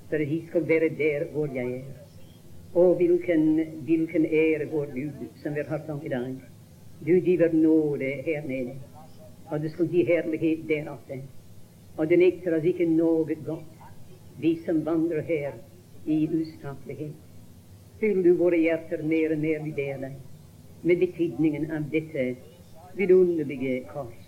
for 0.09 0.17
de 0.17 0.41
skal 0.47 0.67
være 0.67 0.89
der 0.97 1.27
hvor 1.31 1.49
jeg 1.53 1.73
er. 1.77 1.93
Og 2.73 2.95
hvilken, 2.95 3.59
hvilken 3.85 4.25
ære, 4.25 4.67
vår 4.71 4.85
Gud, 4.85 5.27
som 5.43 5.55
vi 5.55 5.61
har 5.67 5.77
hørt 5.77 6.05
i 6.05 6.09
dag. 6.09 6.35
Du 7.07 7.19
giver 7.19 7.53
nåde 7.53 8.05
her 8.25 8.47
nede, 8.47 8.75
og 9.45 9.63
du 9.63 9.69
skal 9.69 9.87
gi 9.87 10.03
herlighet 10.03 10.67
der 10.69 10.89
oppe. 10.89 11.21
Og 11.97 12.09
det 12.09 12.19
nekter 12.19 12.57
oss 12.57 12.65
ikke 12.65 12.87
noe 12.89 13.37
godt, 13.45 13.71
vi 14.39 14.57
som 14.65 14.85
vandrer 14.85 15.21
her 15.21 15.53
i 16.05 16.27
ustraffelighet. 16.27 17.15
Fyll 17.99 18.23
du 18.23 18.33
våre 18.35 18.59
hjerter 18.59 19.03
mer 19.03 19.31
og 19.31 19.39
mer, 19.39 19.61
med 19.63 19.77
deg, 19.79 20.11
med 20.83 20.99
betydningen 20.99 21.71
av 21.71 21.87
dette 21.91 22.35
vidunderlige 22.97 23.85
kors. 23.93 24.24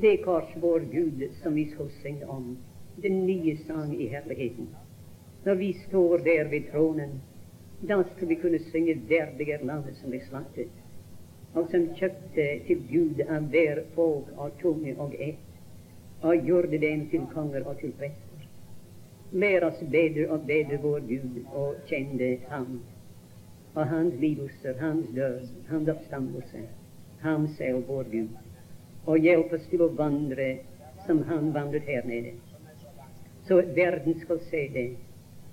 Det 0.00 0.16
kors, 0.16 0.56
vår 0.56 0.80
Gud, 0.80 1.28
som 1.42 1.54
vi 1.54 1.66
skal 1.70 1.90
synge 1.90 2.26
om, 2.26 2.58
den 2.96 3.26
nye 3.26 3.56
sang 3.66 3.94
i 4.02 4.06
herligheten. 4.08 4.68
Når 5.44 5.54
vi 5.54 5.72
står 5.72 6.18
der 6.18 6.48
ved 6.48 6.70
tronen, 6.72 7.20
da 7.88 8.02
skal 8.14 8.28
vi 8.28 8.34
kunne 8.34 8.58
synge 8.58 8.94
'Verdig 8.94 9.50
er 9.50 9.64
landet 9.64 9.96
som 9.96 10.14
er 10.14 10.24
slaktet', 10.28 10.80
og 11.54 11.68
som 11.70 11.86
kjøpte 11.94 12.46
til 12.66 12.82
Gud 12.92 13.20
av 13.28 13.42
hver 13.42 13.82
folk 13.94 14.24
og 14.36 14.50
tunge 14.62 14.94
og 14.98 15.14
ett, 15.18 15.46
og 16.22 16.46
gjorde 16.46 16.78
dem 16.78 17.08
til 17.10 17.26
konger 17.34 17.64
og 17.64 17.78
til 17.78 17.92
prester. 17.92 18.48
Lær 19.32 19.64
oss 19.64 19.84
bedre 19.90 20.30
og 20.30 20.46
bedre 20.46 20.82
vår 20.82 21.00
Gud 21.00 21.44
og 21.52 21.74
kjenne 21.86 22.36
Ham 22.48 22.80
og 23.74 23.86
hans 23.86 24.14
lidelser, 24.20 24.78
hans 24.78 25.06
død, 25.16 25.48
hans 25.68 25.88
oppstandelse, 25.88 26.58
ham 27.20 27.48
selv, 27.48 27.88
vår 27.88 28.02
Gud, 28.02 28.28
og 29.06 29.18
hjelp 29.18 29.52
oss 29.56 29.66
til 29.70 29.84
å 29.84 29.92
vandre 29.96 30.50
som 31.06 31.22
han 31.28 31.52
vandret 31.54 31.88
her 31.88 32.04
nede, 32.08 32.34
så 33.48 33.62
verden 33.76 34.18
skal 34.20 34.42
se 34.50 34.66
det 34.74 34.88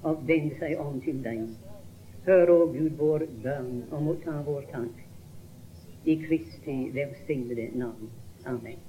og 0.04 0.28
vende 0.28 0.58
seg 0.60 0.78
om 0.82 1.00
til 1.02 1.22
deg. 1.24 1.48
Hør, 2.28 2.52
å 2.52 2.60
Gud, 2.74 2.98
vår 3.00 3.24
bønn, 3.44 3.86
og 3.92 4.04
motta 4.10 4.42
vår 4.46 4.68
takk. 4.74 5.00
I 6.08 6.18
Kristi 6.28 6.78
velsignede 6.96 7.72
navn. 7.80 8.12
Amen. 8.46 8.87